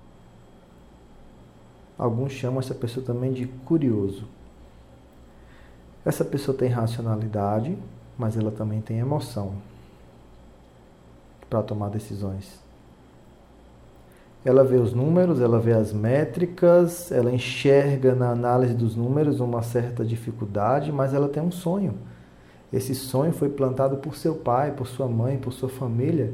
Alguns 1.97 2.33
chamam 2.33 2.61
essa 2.61 2.75
pessoa 2.75 3.05
também 3.05 3.33
de 3.33 3.47
curioso. 3.47 4.27
Essa 6.09 6.25
pessoa 6.25 6.57
tem 6.57 6.71
racionalidade, 6.71 7.77
mas 8.16 8.35
ela 8.35 8.51
também 8.51 8.81
tem 8.81 8.99
emoção 8.99 9.53
para 11.51 11.62
tomar 11.62 11.90
decisões. 11.90 12.59
Ela 14.42 14.64
vê 14.64 14.77
os 14.77 14.94
números, 14.94 15.38
ela 15.38 15.61
vê 15.61 15.75
as 15.75 15.92
métricas, 15.92 17.12
ela 17.12 17.31
enxerga 17.31 18.14
na 18.14 18.31
análise 18.31 18.73
dos 18.73 18.97
números 18.97 19.38
uma 19.38 19.61
certa 19.61 20.03
dificuldade, 20.03 20.90
mas 20.90 21.12
ela 21.12 21.29
tem 21.29 21.42
um 21.42 21.51
sonho. 21.51 21.92
Esse 22.73 22.94
sonho 22.94 23.35
foi 23.35 23.51
plantado 23.51 23.99
por 23.99 24.16
seu 24.16 24.35
pai, 24.35 24.71
por 24.71 24.87
sua 24.87 25.09
mãe, 25.09 25.37
por 25.37 25.53
sua 25.53 25.68
família. 25.68 26.33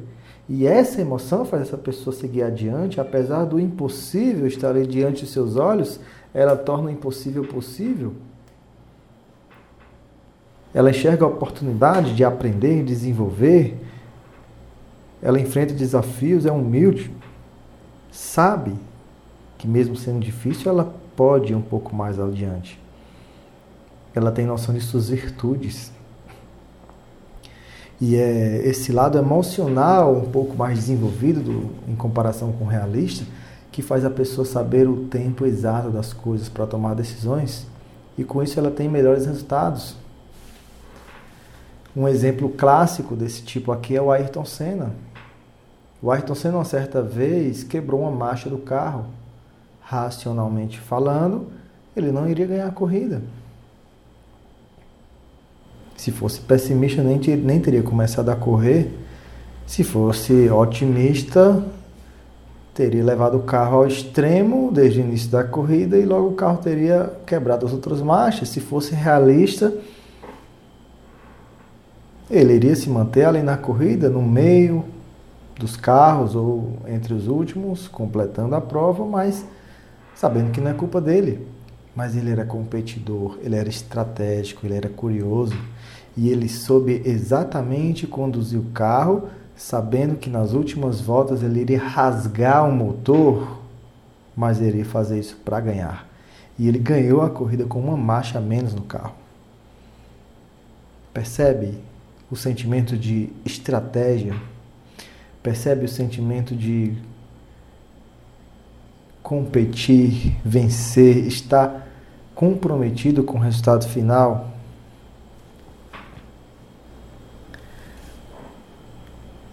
E 0.49 0.69
essa 0.69 1.01
emoção 1.01 1.45
faz 1.45 1.63
essa 1.63 1.77
pessoa 1.77 2.15
seguir 2.15 2.45
adiante, 2.45 3.01
apesar 3.01 3.45
do 3.45 3.59
impossível 3.59 4.47
estar 4.47 4.69
ali 4.69 4.87
diante 4.87 5.25
de 5.25 5.33
seus 5.33 5.57
olhos, 5.57 5.99
ela 6.33 6.57
torna 6.57 6.87
o 6.87 6.93
impossível 6.93 7.43
possível 7.45 8.15
ela 10.75 10.91
enxerga 10.91 11.25
a 11.25 11.29
oportunidade 11.29 12.15
de 12.15 12.25
aprender, 12.25 12.83
desenvolver, 12.83 13.81
ela 15.23 15.41
enfrenta 15.41 15.73
desafios, 15.73 16.45
é 16.45 16.53
humilde, 16.53 17.11
sabe 18.11 18.75
que 19.57 19.69
mesmo 19.69 19.97
sendo 19.97 20.21
difícil, 20.21 20.71
ela 20.71 20.95
pode 21.17 21.53
ir 21.53 21.57
um 21.57 21.63
pouco 21.63 21.95
mais 21.95 22.19
adiante. 22.21 22.79
Ela 24.15 24.31
tem 24.31 24.45
noção 24.45 24.75
de 24.75 24.81
suas 24.81 25.09
virtudes. 25.09 25.93
E 28.01 28.17
é 28.17 28.67
esse 28.67 28.93
lado 28.93 29.17
emocional 29.17 30.15
um 30.15 30.31
pouco 30.31 30.57
mais 30.57 30.79
desenvolvido 30.81 31.41
do, 31.41 31.71
em 31.91 31.95
comparação 31.95 32.53
com 32.53 32.65
o 32.65 32.69
realista 32.69 33.25
que 33.73 33.81
faz 33.81 34.05
a 34.05 34.11
pessoa 34.11 34.45
saber 34.45 34.89
o 34.89 35.07
tempo 35.07 35.47
exato 35.47 35.91
das 35.91 36.13
coisas 36.13 36.49
para 36.49 36.67
tomar 36.67 36.95
decisões 36.95 37.67
e 38.17 38.23
com 38.23 38.43
isso 38.43 38.59
ela 38.59 38.71
tem 38.71 38.89
melhores 38.89 39.27
resultados. 39.27 39.97
Um 41.97 42.09
exemplo 42.09 42.49
clássico 42.49 43.15
desse 43.15 43.43
tipo 43.43 43.71
aqui 43.71 43.97
é 43.97 44.03
o 44.03 44.11
Ayrton 44.11 44.45
Senna. 44.45 44.91
O 46.03 46.11
Ayrton 46.11 46.35
Senna, 46.35 46.59
uma 46.59 46.65
certa 46.65 47.01
vez, 47.01 47.63
quebrou 47.63 48.01
uma 48.01 48.11
marcha 48.11 48.51
do 48.51 48.59
carro. 48.59 49.07
Racionalmente 49.81 50.81
falando, 50.81 51.47
ele 51.95 52.11
não 52.11 52.29
iria 52.29 52.47
ganhar 52.47 52.67
a 52.67 52.73
corrida. 52.73 53.23
Se 55.97 56.11
fosse 56.11 56.41
pessimista, 56.41 57.03
nem, 57.03 57.19
nem 57.19 57.61
teria 57.61 57.83
começado 57.83 58.29
a 58.29 58.37
correr. 58.37 58.91
Se 59.67 59.85
fosse 59.85 60.51
otimista, 60.51 61.65
teria 62.75 63.05
levado 63.05 63.39
o 63.39 63.43
carro 63.43 63.79
ao 63.79 63.87
extremo 63.87 64.71
desde 64.73 65.01
o 65.01 65.05
início 65.05 65.31
da 65.31 65.45
corrida 65.45 65.97
e 65.97 66.05
logo 66.05 66.29
o 66.29 66.35
carro 66.35 66.59
teria 66.59 67.11
quebrado 67.25 67.65
as 67.65 67.73
outras 67.73 68.03
marchas. 68.03 68.49
Se 68.49 68.61
fosse 68.61 68.95
realista, 68.95 69.73
ele 72.37 72.55
iria 72.55 72.75
se 72.75 72.89
manter 72.91 73.25
ali 73.25 73.43
na 73.43 73.57
corrida, 73.57 74.09
no 74.09 74.23
meio 74.23 74.85
dos 75.59 75.77
carros 75.77 76.35
ou 76.35 76.79
entre 76.87 77.15
os 77.15 77.29
últimos, 77.29 77.87
completando 77.87 78.55
a 78.55 78.61
prova, 78.61 79.05
mas 79.05 79.45
sabendo 80.15 80.51
que 80.51 80.61
não 80.61 80.71
é 80.71 80.75
culpa 80.75 81.01
dele. 81.01 81.47
Mas 81.95 82.17
ele 82.17 82.31
era 82.31 82.45
competidor, 82.45 83.39
ele 83.43 83.55
era 83.55 83.69
estratégico, 83.69 84.67
ele 84.67 84.75
era 84.75 84.89
curioso 84.89 85.57
e 86.17 86.29
ele 86.29 86.49
soube 86.49 87.03
exatamente 87.05 88.07
conduzir 88.07 88.59
o 88.59 88.71
carro, 88.73 89.29
sabendo 89.57 90.17
que 90.17 90.29
nas 90.29 90.53
últimas 90.53 91.01
voltas 91.01 91.43
ele 91.43 91.61
iria 91.61 91.79
rasgar 91.79 92.69
o 92.69 92.73
motor, 92.73 93.61
mas 94.37 94.59
ele 94.59 94.69
iria 94.69 94.85
fazer 94.85 95.21
isso 95.21 95.37
para 95.45 95.61
ganhar. 95.61 96.09
E 96.59 96.67
ele 96.67 96.79
ganhou 96.79 97.23
a 97.23 97.31
corrida 97.31 97.65
com 97.65 97.79
uma 97.79 97.97
marcha 97.97 98.41
menos 98.41 98.75
no 98.75 98.83
carro. 98.83 99.15
Percebe 101.13 101.79
o 102.31 102.37
sentimento 102.37 102.97
de 102.97 103.31
estratégia? 103.45 104.35
Percebe 105.43 105.85
o 105.85 105.89
sentimento 105.89 106.55
de 106.55 106.97
competir, 109.23 110.37
vencer, 110.45 111.27
estar 111.27 111.87
comprometido 112.35 113.23
com 113.25 113.39
o 113.39 113.41
resultado 113.41 113.87
final? 113.89 114.51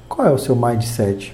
Qual 0.08 0.28
é 0.28 0.32
o 0.32 0.38
seu 0.38 0.56
mindset? 0.56 1.34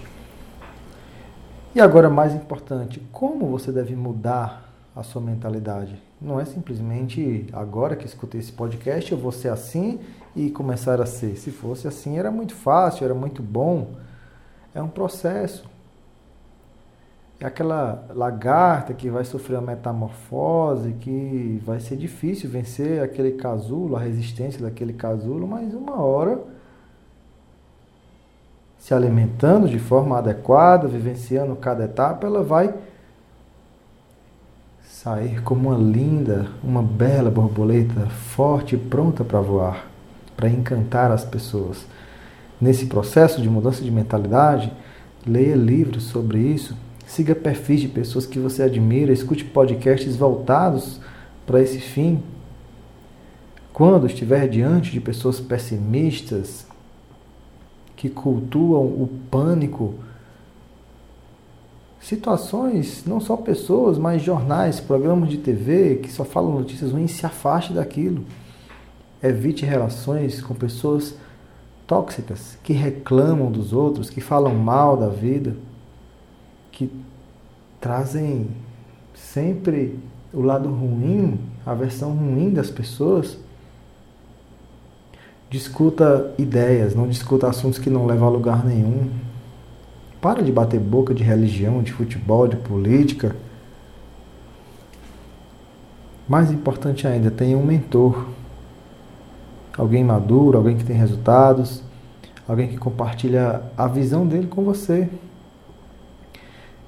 E 1.74 1.82
agora, 1.82 2.10
mais 2.10 2.34
importante, 2.34 3.02
como 3.12 3.48
você 3.48 3.72
deve 3.72 3.96
mudar 3.96 4.72
a 4.96 5.04
sua 5.04 5.22
mentalidade? 5.22 6.02
Não 6.20 6.40
é 6.40 6.46
simplesmente 6.46 7.48
agora 7.54 7.96
que 7.96 8.06
escutei 8.06 8.40
esse 8.40 8.52
podcast 8.52 9.12
eu 9.12 9.18
vou 9.18 9.32
ser 9.32 9.50
assim 9.50 10.00
e 10.38 10.52
começar 10.52 11.02
a 11.02 11.06
ser. 11.06 11.36
Se 11.36 11.50
fosse 11.50 11.88
assim, 11.88 12.18
era 12.20 12.30
muito 12.30 12.54
fácil, 12.54 13.04
era 13.04 13.16
muito 13.16 13.42
bom. 13.42 13.96
É 14.74 14.82
um 14.82 14.88
processo. 14.88 15.68
É 17.40 17.46
aquela 17.46 18.06
lagarta 18.14 18.94
que 18.94 19.10
vai 19.10 19.26
sofrer 19.26 19.58
a 19.58 19.62
metamorfose, 19.62 20.94
que 20.94 21.62
vai 21.66 21.80
ser 21.80 21.96
difícil 21.96 22.50
vencer 22.50 23.02
aquele 23.02 23.32
casulo, 23.34 23.96
a 23.96 24.00
resistência 24.00 24.62
daquele 24.62 24.94
casulo, 24.94 25.48
mas 25.48 25.74
uma 25.74 26.02
hora 26.02 26.40
se 28.80 28.94
alimentando 28.94 29.68
de 29.68 29.80
forma 29.80 30.18
adequada, 30.18 30.88
vivenciando 30.88 31.56
cada 31.56 31.86
etapa, 31.86 32.26
ela 32.26 32.44
vai 32.44 32.74
sair 34.84 35.42
como 35.44 35.70
uma 35.70 35.78
linda, 35.78 36.48
uma 36.64 36.82
bela 36.82 37.30
borboleta, 37.30 38.08
forte 38.08 38.76
e 38.76 38.80
pronta 38.80 39.24
para 39.24 39.42
voar, 39.42 39.88
para 40.38 40.50
encantar 40.50 41.12
as 41.12 41.26
pessoas. 41.26 41.86
Nesse 42.62 42.86
processo 42.86 43.42
de 43.42 43.50
mudança 43.50 43.84
de 43.84 43.92
mentalidade, 43.92 44.72
leia 45.26 45.56
livros 45.56 46.04
sobre 46.04 46.40
isso, 46.40 46.78
siga 47.06 47.36
perfis 47.36 47.82
de 47.82 47.88
pessoas 47.90 48.26
que 48.26 48.40
você 48.40 48.64
admira, 48.64 49.12
escute 49.12 49.44
podcasts 49.44 50.16
voltados 50.16 51.02
para 51.46 51.62
esse 51.62 51.80
fim. 51.80 52.24
Quando 53.74 54.08
estiver 54.08 54.48
diante 54.48 54.92
de 54.92 55.02
pessoas 55.02 55.40
pessimistas, 55.40 56.66
que 57.98 58.10
cultuam 58.10 58.86
o 58.86 59.10
pânico. 59.30 59.96
Situações, 62.00 63.04
não 63.06 63.20
só 63.20 63.36
pessoas, 63.36 63.98
mas 63.98 64.22
jornais, 64.22 64.80
programas 64.80 65.30
de 65.30 65.38
TV 65.38 65.96
que 65.96 66.12
só 66.12 66.24
falam 66.24 66.54
notícias 66.54 66.92
ruins, 66.92 67.12
se 67.12 67.26
afaste 67.26 67.74
daquilo. 67.74 68.24
Evite 69.22 69.66
relações 69.66 70.42
com 70.42 70.54
pessoas 70.54 71.16
tóxicas, 71.88 72.58
que 72.64 72.74
reclamam 72.74 73.50
dos 73.50 73.72
outros, 73.74 74.10
que 74.10 74.20
falam 74.20 74.54
mal 74.54 74.98
da 74.98 75.08
vida, 75.08 75.56
que 76.72 76.92
trazem 77.80 78.48
sempre 79.14 79.98
o 80.34 80.42
lado 80.42 80.70
ruim, 80.70 81.40
a 81.66 81.74
versão 81.74 82.12
ruim 82.12 82.52
das 82.52 82.70
pessoas. 82.70 83.38
Discuta 85.50 86.34
ideias, 86.38 86.94
não 86.94 87.08
discuta 87.08 87.48
assuntos 87.48 87.80
que 87.80 87.90
não 87.90 88.06
levam 88.06 88.28
a 88.28 88.32
lugar 88.32 88.66
nenhum. 88.66 89.10
Para 90.20 90.44
de 90.44 90.52
bater 90.52 90.80
boca 90.80 91.14
de 91.14 91.24
religião, 91.24 91.82
de 91.82 91.94
futebol, 91.94 92.48
de 92.48 92.58
política. 92.58 93.36
Mais 96.28 96.52
importante 96.52 97.08
ainda, 97.08 97.32
tenha 97.32 97.58
um 97.58 97.66
mentor. 97.66 98.28
Alguém 99.78 100.04
maduro, 100.04 100.58
alguém 100.58 100.76
que 100.76 100.84
tem 100.84 100.96
resultados, 100.96 101.84
alguém 102.48 102.68
que 102.68 102.78
compartilha 102.78 103.62
a 103.78 103.88
visão 103.88 104.26
dele 104.26 104.48
com 104.48 104.64
você. 104.64 105.08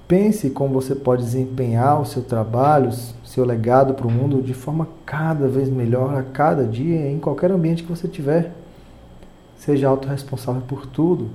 Pense 0.07 0.49
como 0.49 0.73
você 0.73 0.95
pode 0.95 1.21
desempenhar 1.21 2.01
o 2.01 2.05
seu 2.05 2.23
trabalho, 2.23 2.91
seu 3.23 3.45
legado 3.45 3.93
para 3.93 4.07
o 4.07 4.11
mundo 4.11 4.41
de 4.41 4.55
forma 4.55 4.87
cada 5.05 5.47
vez 5.47 5.69
melhor 5.69 6.17
a 6.17 6.23
cada 6.23 6.65
dia, 6.65 7.11
em 7.11 7.19
qualquer 7.19 7.51
ambiente 7.51 7.83
que 7.83 7.89
você 7.89 8.07
tiver. 8.07 8.51
Seja 9.55 9.87
autorresponsável 9.87 10.63
por 10.63 10.87
tudo. 10.87 11.29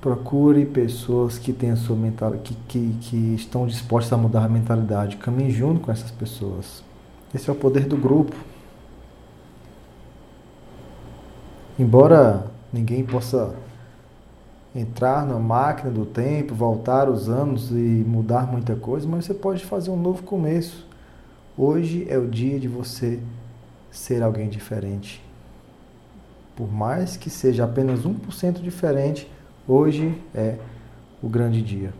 Procure 0.00 0.64
pessoas 0.64 1.38
que 1.38 1.52
têm 1.52 1.74
sua 1.74 1.96
mentalidade, 1.96 2.42
que, 2.44 2.54
que, 2.68 2.96
que 3.00 3.34
estão 3.34 3.66
dispostas 3.66 4.12
a 4.12 4.16
mudar 4.16 4.44
a 4.44 4.48
mentalidade. 4.48 5.16
Caminhe 5.16 5.50
junto 5.50 5.80
com 5.80 5.90
essas 5.90 6.12
pessoas. 6.12 6.84
Esse 7.34 7.50
é 7.50 7.52
o 7.52 7.56
poder 7.56 7.86
do 7.86 7.96
grupo. 7.96 8.36
Embora 11.78 12.44
ninguém 12.72 13.04
possa 13.04 13.54
entrar 14.74 15.24
na 15.24 15.38
máquina 15.38 15.92
do 15.92 16.04
tempo, 16.04 16.52
voltar 16.52 17.08
os 17.08 17.28
anos 17.28 17.70
e 17.70 18.04
mudar 18.04 18.50
muita 18.50 18.74
coisa, 18.74 19.06
mas 19.06 19.26
você 19.26 19.34
pode 19.34 19.64
fazer 19.64 19.90
um 19.90 19.96
novo 19.96 20.24
começo. 20.24 20.84
Hoje 21.56 22.04
é 22.10 22.18
o 22.18 22.26
dia 22.26 22.58
de 22.58 22.66
você 22.66 23.20
ser 23.92 24.24
alguém 24.24 24.48
diferente. 24.48 25.24
Por 26.56 26.68
mais 26.68 27.16
que 27.16 27.30
seja 27.30 27.64
apenas 27.64 28.00
1% 28.00 28.60
diferente, 28.60 29.30
hoje 29.66 30.20
é 30.34 30.56
o 31.22 31.28
grande 31.28 31.62
dia. 31.62 31.92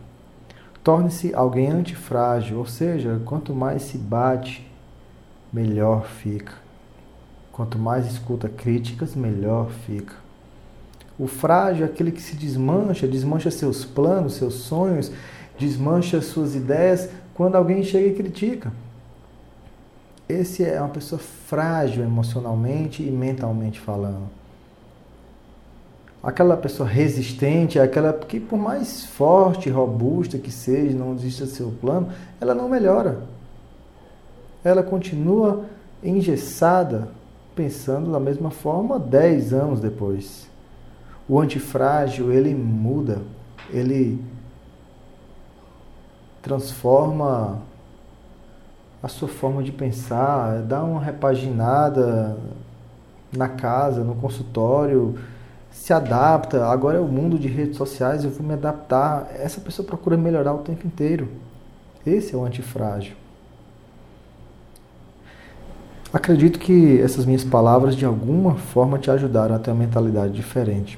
Torne-se 0.83 1.33
alguém 1.33 1.69
antifrágil, 1.69 2.57
ou 2.57 2.65
seja, 2.65 3.21
quanto 3.23 3.55
mais 3.55 3.83
se 3.83 3.97
bate, 3.97 4.69
melhor 5.53 6.05
fica. 6.05 6.68
Quanto 7.59 7.77
mais 7.77 8.09
escuta 8.09 8.47
críticas, 8.47 9.15
melhor 9.15 9.69
fica. 9.85 10.15
O 11.19 11.27
frágil 11.27 11.85
é 11.85 11.89
aquele 11.89 12.09
que 12.09 12.21
se 12.21 12.33
desmancha, 12.33 13.05
desmancha 13.05 13.51
seus 13.51 13.83
planos, 13.83 14.35
seus 14.35 14.53
sonhos, 14.53 15.11
desmancha 15.57 16.21
suas 16.21 16.55
ideias 16.55 17.09
quando 17.33 17.57
alguém 17.57 17.83
chega 17.83 18.07
e 18.07 18.15
critica. 18.15 18.71
Esse 20.29 20.63
é 20.63 20.79
uma 20.79 20.87
pessoa 20.87 21.19
frágil 21.19 22.01
emocionalmente 22.01 23.03
e 23.03 23.11
mentalmente 23.11 23.77
falando. 23.77 24.29
Aquela 26.23 26.55
pessoa 26.55 26.87
resistente, 26.87 27.77
aquela 27.77 28.13
que 28.13 28.39
por 28.39 28.57
mais 28.57 29.03
forte, 29.03 29.69
robusta 29.69 30.37
que 30.37 30.49
seja, 30.49 30.97
não 30.97 31.13
desista 31.13 31.43
do 31.43 31.51
seu 31.51 31.73
plano, 31.81 32.07
ela 32.39 32.55
não 32.55 32.69
melhora. 32.69 33.23
Ela 34.63 34.81
continua 34.81 35.65
engessada, 36.01 37.18
pensando 37.59 38.09
da 38.09 38.21
mesma 38.21 38.49
forma 38.49 38.97
10 38.97 39.51
anos 39.51 39.81
depois. 39.81 40.49
O 41.27 41.37
antifrágil, 41.41 42.31
ele 42.31 42.55
muda, 42.55 43.21
ele 43.69 44.23
transforma 46.41 47.59
a 49.03 49.09
sua 49.09 49.27
forma 49.27 49.61
de 49.61 49.73
pensar, 49.73 50.61
dá 50.61 50.81
uma 50.81 51.03
repaginada 51.03 52.37
na 53.35 53.49
casa, 53.49 54.05
no 54.05 54.15
consultório, 54.15 55.19
se 55.69 55.91
adapta. 55.91 56.65
Agora 56.65 56.97
é 56.97 57.01
o 57.01 57.09
mundo 57.09 57.37
de 57.37 57.49
redes 57.49 57.75
sociais, 57.75 58.23
eu 58.23 58.29
vou 58.29 58.47
me 58.47 58.53
adaptar. 58.53 59.29
Essa 59.35 59.59
pessoa 59.59 59.85
procura 59.85 60.15
melhorar 60.15 60.53
o 60.53 60.59
tempo 60.59 60.87
inteiro. 60.87 61.27
Esse 62.07 62.33
é 62.33 62.37
o 62.37 62.45
antifrágil. 62.45 63.17
Acredito 66.11 66.57
que 66.57 66.99
essas 66.99 67.23
minhas 67.23 67.43
palavras 67.43 67.95
de 67.95 68.03
alguma 68.03 68.55
forma 68.55 68.97
te 68.97 69.11
ajudaram 69.11 69.55
a 69.55 69.59
ter 69.59 69.69
uma 69.69 69.77
mentalidade 69.85 70.33
diferente. 70.33 70.97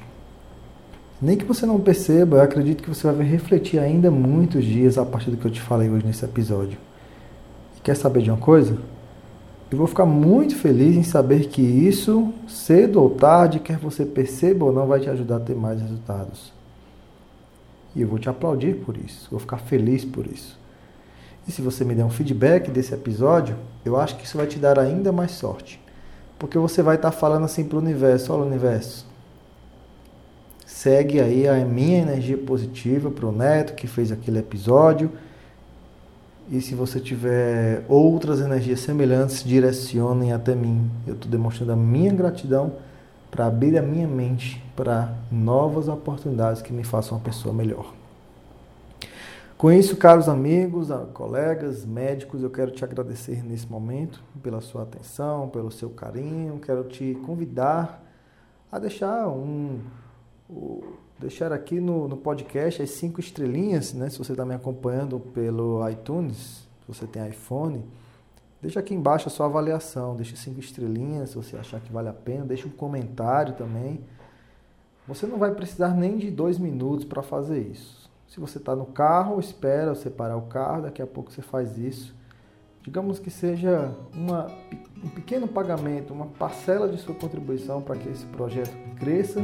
Nem 1.20 1.36
que 1.36 1.44
você 1.44 1.66
não 1.66 1.78
perceba, 1.78 2.38
eu 2.38 2.42
acredito 2.42 2.82
que 2.82 2.88
você 2.88 3.10
vai 3.12 3.26
refletir 3.26 3.78
ainda 3.78 4.10
muitos 4.10 4.64
dias 4.64 4.96
a 4.96 5.04
partir 5.04 5.30
do 5.30 5.36
que 5.36 5.44
eu 5.44 5.50
te 5.50 5.60
falei 5.60 5.90
hoje 5.90 6.06
nesse 6.06 6.24
episódio. 6.24 6.78
Quer 7.82 7.94
saber 7.94 8.22
de 8.22 8.30
uma 8.30 8.38
coisa? 8.38 8.78
Eu 9.70 9.76
vou 9.76 9.86
ficar 9.86 10.06
muito 10.06 10.56
feliz 10.56 10.96
em 10.96 11.02
saber 11.02 11.48
que 11.48 11.60
isso, 11.60 12.32
cedo 12.48 13.00
ou 13.02 13.10
tarde, 13.10 13.60
quer 13.60 13.76
você 13.76 14.06
perceba 14.06 14.64
ou 14.64 14.72
não, 14.72 14.86
vai 14.86 15.00
te 15.00 15.10
ajudar 15.10 15.36
a 15.36 15.40
ter 15.40 15.54
mais 15.54 15.80
resultados. 15.80 16.52
E 17.94 18.00
eu 18.00 18.08
vou 18.08 18.18
te 18.18 18.30
aplaudir 18.30 18.76
por 18.76 18.96
isso, 18.96 19.28
vou 19.30 19.38
ficar 19.38 19.58
feliz 19.58 20.04
por 20.04 20.26
isso. 20.26 20.61
E 21.46 21.52
se 21.52 21.60
você 21.60 21.84
me 21.84 21.94
der 21.94 22.04
um 22.04 22.10
feedback 22.10 22.70
desse 22.70 22.94
episódio, 22.94 23.56
eu 23.84 23.96
acho 23.96 24.16
que 24.16 24.24
isso 24.24 24.36
vai 24.36 24.46
te 24.46 24.58
dar 24.58 24.78
ainda 24.78 25.10
mais 25.10 25.32
sorte. 25.32 25.80
Porque 26.38 26.58
você 26.58 26.82
vai 26.82 26.96
estar 26.96 27.10
falando 27.10 27.44
assim 27.44 27.64
para 27.64 27.76
o 27.76 27.80
universo: 27.80 28.32
olha, 28.32 28.44
universo, 28.44 29.06
segue 30.66 31.20
aí 31.20 31.48
a 31.48 31.64
minha 31.64 32.00
energia 32.00 32.38
positiva 32.38 33.10
para 33.10 33.26
o 33.26 33.32
neto 33.32 33.74
que 33.74 33.86
fez 33.86 34.10
aquele 34.10 34.38
episódio. 34.38 35.10
E 36.50 36.60
se 36.60 36.74
você 36.74 36.98
tiver 36.98 37.84
outras 37.88 38.40
energias 38.40 38.80
semelhantes, 38.80 39.44
direcionem 39.44 40.32
até 40.32 40.54
mim. 40.54 40.90
Eu 41.06 41.14
estou 41.14 41.30
demonstrando 41.30 41.72
a 41.72 41.76
minha 41.76 42.12
gratidão 42.12 42.72
para 43.30 43.46
abrir 43.46 43.78
a 43.78 43.82
minha 43.82 44.06
mente 44.06 44.62
para 44.76 45.14
novas 45.30 45.88
oportunidades 45.88 46.60
que 46.60 46.72
me 46.72 46.84
façam 46.84 47.16
uma 47.16 47.24
pessoa 47.24 47.54
melhor. 47.54 48.01
Com 49.62 49.70
isso, 49.70 49.96
caros 49.96 50.28
amigos, 50.28 50.88
colegas, 51.14 51.86
médicos, 51.86 52.42
eu 52.42 52.50
quero 52.50 52.72
te 52.72 52.84
agradecer 52.84 53.44
nesse 53.44 53.64
momento 53.70 54.20
pela 54.42 54.60
sua 54.60 54.82
atenção, 54.82 55.48
pelo 55.50 55.70
seu 55.70 55.88
carinho. 55.88 56.58
Quero 56.58 56.82
te 56.82 57.16
convidar 57.24 58.02
a 58.72 58.80
deixar 58.80 59.28
um, 59.28 59.78
deixar 61.16 61.52
aqui 61.52 61.78
no, 61.78 62.08
no 62.08 62.16
podcast 62.16 62.82
as 62.82 62.90
cinco 62.90 63.20
estrelinhas, 63.20 63.94
né? 63.94 64.10
Se 64.10 64.18
você 64.18 64.32
está 64.32 64.44
me 64.44 64.52
acompanhando 64.52 65.20
pelo 65.20 65.88
iTunes, 65.88 66.66
se 66.80 66.88
você 66.88 67.06
tem 67.06 67.24
iPhone, 67.28 67.84
deixa 68.60 68.80
aqui 68.80 68.92
embaixo 68.92 69.28
a 69.28 69.30
sua 69.30 69.46
avaliação, 69.46 70.16
deixa 70.16 70.34
cinco 70.34 70.58
estrelinhas 70.58 71.30
se 71.30 71.36
você 71.36 71.56
achar 71.56 71.78
que 71.78 71.92
vale 71.92 72.08
a 72.08 72.12
pena, 72.12 72.44
deixa 72.44 72.66
um 72.66 72.72
comentário 72.72 73.54
também. 73.54 74.00
Você 75.06 75.24
não 75.24 75.38
vai 75.38 75.54
precisar 75.54 75.94
nem 75.94 76.18
de 76.18 76.32
dois 76.32 76.58
minutos 76.58 77.04
para 77.04 77.22
fazer 77.22 77.60
isso. 77.60 78.01
Se 78.32 78.40
você 78.40 78.56
está 78.56 78.74
no 78.74 78.86
carro, 78.86 79.38
espera 79.38 79.94
você 79.94 80.08
parar 80.08 80.38
o 80.38 80.42
carro, 80.46 80.80
daqui 80.80 81.02
a 81.02 81.06
pouco 81.06 81.30
você 81.30 81.42
faz 81.42 81.76
isso. 81.76 82.14
Digamos 82.80 83.18
que 83.18 83.30
seja 83.30 83.94
uma, 84.14 84.50
um 85.04 85.08
pequeno 85.10 85.46
pagamento, 85.46 86.14
uma 86.14 86.24
parcela 86.24 86.88
de 86.88 86.96
sua 86.96 87.14
contribuição 87.14 87.82
para 87.82 87.94
que 87.94 88.08
esse 88.08 88.24
projeto 88.24 88.74
cresça 88.98 89.38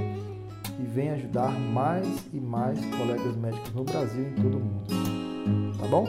e 0.79 0.83
venha 0.83 1.13
ajudar 1.13 1.51
mais 1.51 2.07
e 2.33 2.41
mais 2.41 2.83
colegas 2.97 3.37
médicos 3.37 3.75
no 3.75 3.85
Brasil 3.85 4.23
e 4.23 4.29
em 4.29 4.35
todo 4.37 4.57
o 4.57 4.61
mundo. 4.61 5.79
Tá 5.79 5.87
bom? 5.87 6.09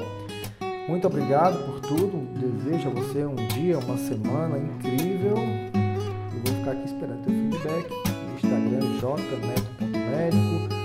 Muito 0.87 1.05
obrigado 1.05 1.57
por 1.65 1.81
tudo. 1.81 2.39
Desejo 2.39 2.87
a 2.87 2.93
você 2.93 3.25
um 3.25 3.35
dia, 3.35 3.77
uma 3.77 3.97
semana 3.97 4.57
incrível. 4.57 5.35
Eu 5.35 6.41
vou 6.45 6.55
ficar 6.59 6.71
aqui 6.71 6.85
esperando 6.85 7.25
teu 7.25 7.33
feedback 7.33 7.89
no 7.89 8.35
Instagram 8.35 8.79
jneto.médico 9.01 10.78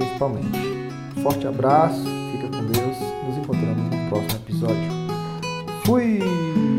principalmente. 0.00 0.58
Forte 1.22 1.46
abraço, 1.46 2.04
fica 2.32 2.48
com 2.48 2.64
Deus. 2.64 2.96
Nos 3.26 3.38
encontramos 3.38 3.84
no 3.84 4.08
próximo 4.08 4.36
episódio. 4.36 4.90
Fui! 5.84 6.69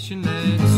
passionate 0.00 0.69